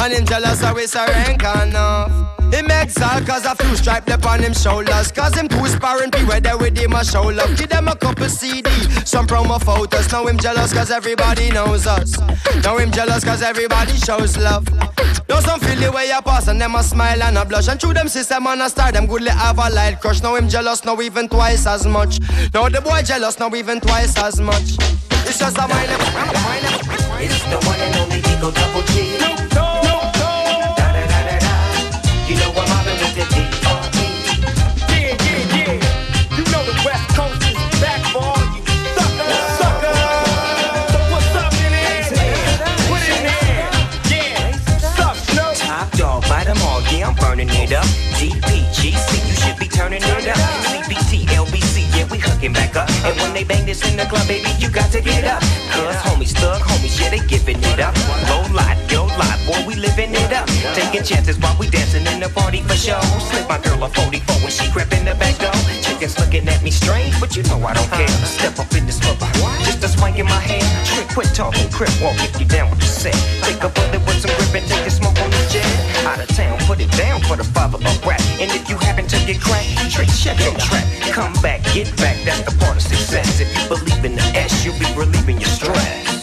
And 0.00 0.12
him 0.12 0.24
jealous, 0.24 0.60
how 0.60 0.74
we 0.74 0.86
so 0.86 1.04
rank 1.06 1.42
enough. 1.42 2.31
Exalt 3.02 3.26
cause 3.26 3.44
a 3.46 3.54
few 3.56 3.74
stripe 3.74 4.08
up 4.10 4.24
on 4.26 4.40
him 4.40 4.52
shoulders. 4.52 5.10
Cause 5.10 5.34
him 5.34 5.48
too 5.48 5.66
sparring 5.66 6.10
be 6.10 6.18
where 6.24 6.40
they 6.40 6.54
with 6.54 6.78
him 6.78 6.92
a 6.92 7.04
show 7.04 7.22
love 7.22 7.56
Give 7.56 7.68
them 7.68 7.88
a 7.88 7.96
couple 7.96 8.28
CD, 8.28 8.70
some 9.04 9.26
promo 9.26 9.60
photos. 9.60 10.12
Now 10.12 10.24
him 10.28 10.38
jealous 10.38 10.72
cause 10.72 10.92
everybody 10.92 11.50
knows 11.50 11.88
us. 11.88 12.16
Now 12.62 12.78
him 12.78 12.92
jealous 12.92 13.24
cause 13.24 13.42
everybody 13.42 13.94
shows 13.94 14.38
love. 14.38 14.70
Now 15.28 15.40
some 15.40 15.58
feel 15.58 15.80
the 15.80 15.90
way 15.90 16.10
you 16.10 16.22
pass 16.22 16.46
and 16.46 16.60
them 16.60 16.76
a 16.76 16.82
smile 16.84 17.24
and 17.24 17.38
a 17.38 17.44
blush. 17.44 17.66
And 17.66 17.80
through 17.80 17.94
them 17.94 18.06
system 18.06 18.46
and 18.46 18.62
a 18.62 18.70
star 18.70 18.92
them 18.92 19.06
goodly 19.06 19.30
have 19.30 19.58
a 19.58 19.68
light 19.68 20.00
crush. 20.00 20.22
Now 20.22 20.36
him 20.36 20.48
jealous 20.48 20.84
now 20.84 21.00
even 21.00 21.28
twice 21.28 21.66
as 21.66 21.84
much. 21.84 22.20
Now 22.54 22.68
the 22.68 22.80
boy 22.80 23.02
jealous 23.02 23.36
now 23.40 23.52
even 23.52 23.80
twice 23.80 24.16
as 24.16 24.40
much. 24.40 24.78
It's 25.26 25.40
just 25.40 25.58
a 25.58 25.66
mind 25.66 25.90
It's 27.18 27.42
the 27.50 27.58
one 27.66 27.80
and 27.80 27.96
only 27.96 28.20
D-O 28.20 28.50
Double 28.52 28.82
G. 28.92 29.51
up. 47.74 47.84
DPGC, 48.20 49.28
you 49.28 49.34
should 49.34 49.58
be 49.58 49.68
turning 49.68 50.02
it 50.02 50.28
up. 50.28 50.36
CBT, 50.68 51.26
LBC, 51.32 51.88
yeah, 51.96 52.06
we 52.10 52.18
hooking 52.18 52.52
back 52.52 52.76
up. 52.76 52.88
And 53.04 53.16
when 53.20 53.32
they 53.32 53.44
bang 53.44 53.66
this 53.66 53.80
in 53.88 53.96
the 53.96 54.04
club, 54.04 54.26
baby, 54.28 54.50
you 54.58 54.68
got 54.70 54.90
to 54.92 55.00
get 55.00 55.24
up. 55.24 55.40
Cause 55.72 55.96
homies, 56.04 56.32
thug 56.32 56.60
homies, 56.60 57.00
yeah, 57.00 57.10
they 57.10 57.20
giving 57.26 57.58
it 57.58 57.80
up. 57.80 57.94
Low 58.28 58.44
lot, 58.52 58.76
yo 58.90 59.06
lot, 59.16 59.38
boy, 59.46 59.60
we 59.66 59.74
living 59.74 60.12
it 60.12 60.32
up. 60.32 60.46
Taking 60.74 61.02
chances 61.02 61.38
while 61.38 61.56
we 61.58 61.68
dancing 61.68 62.06
in 62.06 62.20
the 62.20 62.28
party 62.28 62.60
for 62.62 62.76
show. 62.76 63.00
Slip 63.30 63.48
my 63.48 63.58
girl 63.58 63.84
a 63.84 63.88
44 63.88 64.36
when 64.42 64.52
she 64.52 64.70
crept 64.70 64.92
in 64.92 65.04
the 65.04 65.14
back 65.16 65.38
door. 65.38 65.56
Chickens 65.82 66.18
looking 66.18 66.46
at 66.48 66.62
me 66.62 66.70
strange, 66.70 67.18
but 67.20 67.36
you 67.36 67.42
know 67.44 67.58
I 67.64 67.74
don't 67.74 67.90
care. 67.90 68.16
Step 68.26 68.58
up 68.58 68.72
in 68.74 68.86
this 68.86 69.00
mother, 69.02 69.28
just 69.64 69.82
a 69.84 69.88
swank 69.88 70.18
in 70.18 70.26
my 70.26 70.40
hand. 70.40 70.66
Trick, 70.86 71.08
quit 71.08 71.30
talking, 71.34 71.70
crip 71.70 71.92
walk 72.02 72.16
if 72.20 72.38
you 72.38 72.46
down 72.46 72.70
with 72.70 72.80
the 72.80 72.86
set. 72.86 73.16
Take 73.42 73.62
a 73.62 73.68
bullet 73.68 74.02
with 74.06 74.20
some 74.20 74.34
grip 74.36 74.54
and 74.54 74.66
take 74.68 74.86
a 74.86 74.90
smoke 74.90 75.18
on 75.20 75.30
the 75.30 75.42
jet. 75.50 75.81
Out 76.04 76.18
of 76.18 76.28
town, 76.34 76.58
put 76.66 76.80
it 76.80 76.90
down 76.92 77.20
for 77.22 77.36
the 77.36 77.44
father 77.44 77.78
of 77.78 78.06
rap. 78.06 78.20
And 78.40 78.50
if 78.50 78.68
you 78.68 78.76
happen 78.76 79.06
to 79.06 79.16
get 79.24 79.40
cracked, 79.40 79.90
trick, 79.92 80.08
check 80.08 80.38
your 80.40 80.54
track. 80.58 80.84
Come 81.12 81.32
back, 81.42 81.62
get 81.72 81.94
back, 81.96 82.16
that's 82.24 82.42
the 82.42 82.58
part 82.58 82.76
of 82.76 82.82
success. 82.82 83.40
If 83.40 83.48
you 83.56 83.68
believe 83.68 84.04
in 84.04 84.16
the 84.16 84.22
S, 84.34 84.64
you'll 84.64 84.78
be 84.78 84.86
relieving 84.96 85.40
your 85.40 85.50
stress. 85.50 86.21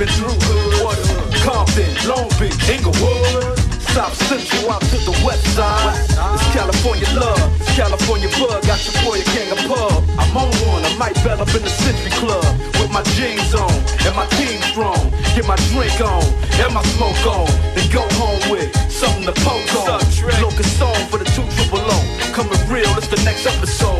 Tipping 0.00 0.14
through 0.14 0.38
hood. 0.40 1.34
Compton, 1.42 2.08
Long 2.08 2.28
Beach, 2.38 2.56
Inglewood. 2.68 3.58
South 3.92 4.14
Central 4.30 4.70
out 4.70 4.82
to 4.82 4.98
the 5.02 5.16
west 5.26 5.44
side. 5.56 5.98
It's 6.34 6.46
California 6.54 7.08
love, 7.18 7.60
it's 7.60 7.74
California 7.74 8.28
bug. 8.38 8.62
Got 8.64 8.80
your 8.86 8.94
boy 9.02 9.18
a 9.18 9.24
gang 9.34 9.50
of 9.50 9.58
pub. 9.66 10.04
I'm 10.16 10.36
on 10.36 10.50
one, 10.70 10.84
I 10.84 10.94
might 10.96 11.16
bell 11.24 11.40
up 11.40 11.52
in 11.54 11.62
the 11.62 11.68
Century 11.68 12.12
Club 12.12 12.44
with 12.78 12.90
my 12.92 13.02
jeans 13.18 13.52
on 13.52 13.72
and 14.06 14.14
my 14.14 14.26
team 14.38 14.62
strong. 14.70 15.10
Get 15.34 15.46
my 15.46 15.56
drink 15.74 16.00
on 16.00 16.22
and 16.62 16.72
my 16.72 16.82
smoke 16.94 17.26
on, 17.26 17.50
then 17.74 17.90
go 17.90 18.06
home 18.14 18.40
with 18.48 18.70
something 18.88 19.26
to 19.26 19.34
poke 19.42 19.74
on. 19.74 20.00
Locust 20.40 20.78
song 20.78 21.00
for 21.10 21.18
the 21.18 21.26
two 21.34 21.44
triple 21.58 21.82
O. 21.82 21.98
Coming 22.32 22.62
real, 22.70 22.94
it's 22.94 23.08
the 23.08 23.20
next 23.26 23.44
episode. 23.44 23.99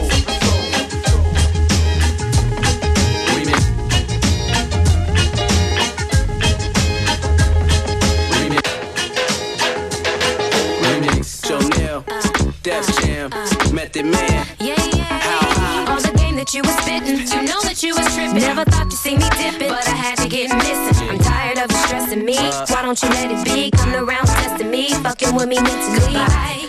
Never 18.33 18.65
thought 18.65 18.85
you'd 18.85 18.93
see 18.93 19.17
me 19.17 19.29
dipping, 19.39 19.69
but 19.69 19.87
I 19.89 19.91
had 19.91 20.17
to 20.19 20.29
get 20.29 20.55
missing. 20.57 21.09
I'm 21.09 21.19
tired 21.19 21.59
of 21.59 21.71
you 21.71 21.77
stressing 21.87 22.25
me. 22.25 22.37
Uh. 22.39 22.67
Why 22.69 22.83
don't 22.83 23.01
you 23.03 23.09
let 23.11 23.31
it 23.31 23.45
be? 23.45 23.71
Coming 23.73 23.97
around 23.97 24.27
testing 24.27 24.71
me, 24.71 24.91
fucking 24.95 25.35
with 25.35 25.49
me 25.49 25.57
mentally. 25.61 26.15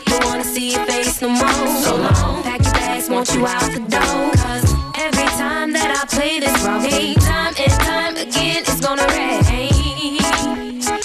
Don't 0.06 0.26
wanna 0.26 0.44
see 0.44 0.72
your 0.74 0.86
face 0.86 1.22
no 1.22 1.30
more. 1.30 1.68
So 1.84 1.96
long. 1.98 2.44
Pack 2.44 2.64
your 2.64 2.74
bags, 2.74 3.10
want 3.10 3.34
you 3.36 3.46
out 3.46 3.62
the 3.72 3.80
door. 3.80 4.32
Cause 4.42 4.74
every 4.98 5.30
time 5.38 5.72
that 5.74 5.90
I 6.02 6.06
play 6.10 6.40
this 6.40 6.64
wrong 6.66 6.82
game, 6.82 7.16
time 7.16 7.54
and 7.58 7.72
time 7.86 8.16
again, 8.18 8.64
it's 8.66 8.80
gonna 8.82 9.06
rain. 9.14 9.40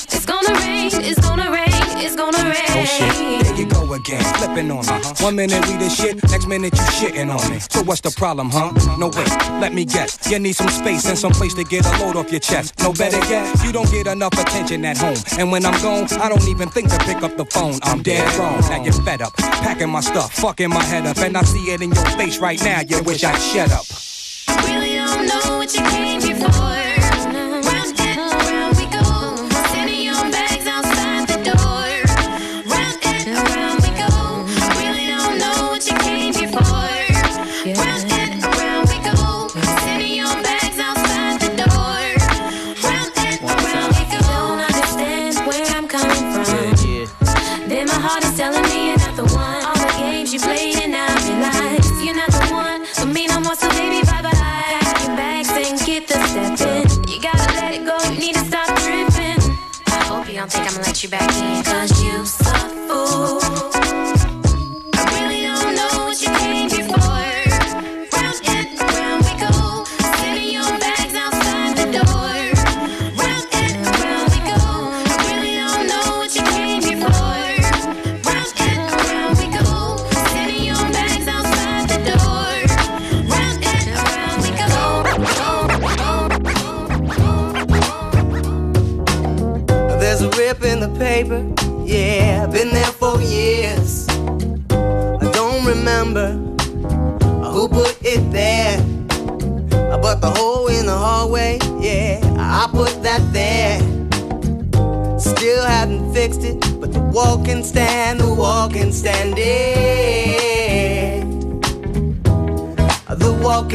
It's 0.09 0.25
gonna 0.25 0.55
rain. 0.61 0.91
It's 1.05 1.21
gonna 1.21 1.51
rain. 1.51 1.85
It's 2.01 2.17
gonna 2.17 2.43
rain. 2.45 2.73
Oh 2.73 2.85
shit, 2.85 3.45
there 3.45 3.57
you 3.57 3.67
go 3.67 3.93
again, 3.93 4.25
flipping 4.37 4.71
on 4.71 4.86
one 5.27 5.35
minute 5.35 5.67
we 5.67 5.77
the 5.77 5.89
shit, 5.89 6.23
next 6.31 6.47
minute 6.47 6.73
you 6.73 6.87
shitting 6.99 7.37
on 7.37 7.51
me. 7.51 7.59
So 7.59 7.83
what's 7.83 8.01
the 8.01 8.13
problem, 8.13 8.49
huh? 8.49 8.71
No 8.97 9.09
wait, 9.09 9.27
let 9.61 9.75
me 9.75 9.85
guess. 9.85 10.31
You 10.31 10.39
need 10.39 10.53
some 10.53 10.69
space 10.69 11.05
and 11.05 11.19
some 11.19 11.33
place 11.33 11.53
to 11.55 11.65
get 11.65 11.85
a 11.85 11.91
load 11.99 12.15
off 12.15 12.31
your 12.31 12.39
chest. 12.39 12.79
No 12.79 12.93
better 12.93 13.19
yet, 13.29 13.61
you 13.65 13.73
don't 13.73 13.91
get 13.91 14.07
enough 14.07 14.35
attention 14.35 14.85
at 14.85 14.99
home. 14.99 15.17
And 15.37 15.51
when 15.51 15.67
I'm 15.67 15.75
gone, 15.83 16.07
I 16.23 16.29
don't 16.29 16.47
even 16.47 16.69
think 16.69 16.91
to 16.91 16.99
pick 16.99 17.25
up 17.25 17.37
the 17.37 17.45
phone. 17.45 17.81
I'm 17.83 18.05
dead 18.05 18.23
wrong. 18.39 18.61
Now 18.71 18.85
you're 18.85 18.93
fed 18.93 19.21
up, 19.21 19.37
packing 19.37 19.91
my 19.91 19.99
stuff, 19.99 20.33
fucking 20.35 20.71
my 20.71 20.85
head 20.85 21.07
up, 21.07 21.19
and 21.19 21.37
I 21.37 21.43
see 21.43 21.73
it 21.73 21.83
in 21.83 21.91
your 21.91 22.07
face 22.11 22.39
right 22.39 22.63
now. 22.63 22.83
You 22.83 23.03
wish 23.03 23.25
I'd 23.25 23.37
shut 23.37 23.73
up. 23.73 23.85
Really 24.65 24.95
don't 24.95 25.27
know 25.27 25.59
what 25.59 25.75
you 25.75 25.83
came 25.87 26.16
you 61.07 61.11
back 61.11 61.37
in. 61.37 61.66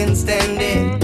Can 0.06 0.16
stand 0.16 0.60
it. 0.60 1.00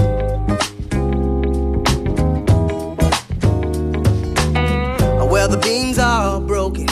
Well, 5.31 5.47
the 5.47 5.57
beams 5.57 5.99
are 5.99 6.41
broken, 6.41 6.89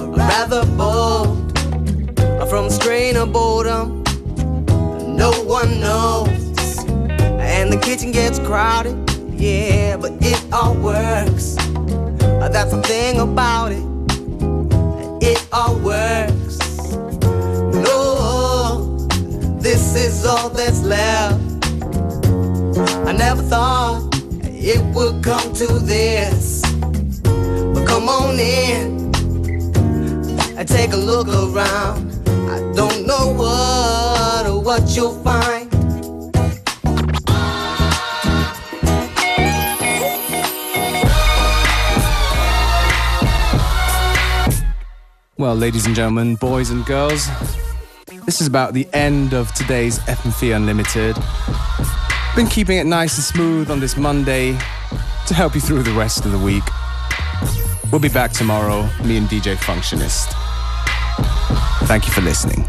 or 0.00 0.08
rather 0.08 0.66
bold, 0.76 1.56
from 2.50 2.68
strain 2.68 3.16
of 3.16 3.32
boredom. 3.32 4.02
No 5.16 5.30
one 5.44 5.78
knows, 5.78 6.84
and 7.38 7.72
the 7.72 7.78
kitchen 7.80 8.10
gets 8.10 8.40
crowded. 8.40 8.96
Yeah, 9.40 9.96
but 9.96 10.12
it 10.20 10.42
all 10.52 10.74
works. 10.74 11.54
That's 12.54 12.72
the 12.72 12.82
thing 12.82 13.20
about 13.20 13.70
it. 13.70 13.84
It 15.22 15.46
all 15.52 15.76
works. 15.78 16.43
This 19.64 19.96
is 19.96 20.26
all 20.26 20.50
that's 20.50 20.82
left. 20.82 21.40
I 23.08 23.12
never 23.12 23.40
thought 23.40 24.10
it 24.42 24.82
would 24.94 25.24
come 25.24 25.54
to 25.54 25.66
this. 25.78 26.60
But 27.22 27.86
come 27.86 28.06
on 28.10 28.38
in 28.38 29.10
and 30.58 30.68
take 30.68 30.92
a 30.92 30.98
look 30.98 31.28
around. 31.28 32.12
I 32.28 32.58
don't 32.74 33.06
know 33.06 33.32
what 33.32 34.46
or 34.46 34.60
what 34.60 34.94
you'll 34.94 35.18
find. 35.24 35.72
Well, 45.38 45.54
ladies 45.54 45.86
and 45.86 45.96
gentlemen, 45.96 46.36
boys 46.36 46.68
and 46.68 46.84
girls, 46.84 47.28
this 48.24 48.40
is 48.40 48.46
about 48.46 48.72
the 48.72 48.88
end 48.92 49.34
of 49.34 49.52
today's 49.54 49.98
FM4 50.00 50.56
Unlimited. 50.56 51.16
Been 52.36 52.46
keeping 52.46 52.78
it 52.78 52.86
nice 52.86 53.16
and 53.16 53.24
smooth 53.24 53.70
on 53.70 53.80
this 53.80 53.96
Monday 53.96 54.58
to 55.26 55.34
help 55.34 55.54
you 55.54 55.60
through 55.60 55.82
the 55.82 55.92
rest 55.92 56.24
of 56.24 56.32
the 56.32 56.38
week. 56.38 56.64
We'll 57.90 58.00
be 58.00 58.08
back 58.08 58.32
tomorrow, 58.32 58.88
me 59.04 59.16
and 59.18 59.28
DJ 59.28 59.56
Functionist. 59.56 60.32
Thank 61.86 62.06
you 62.06 62.12
for 62.12 62.22
listening. 62.22 62.66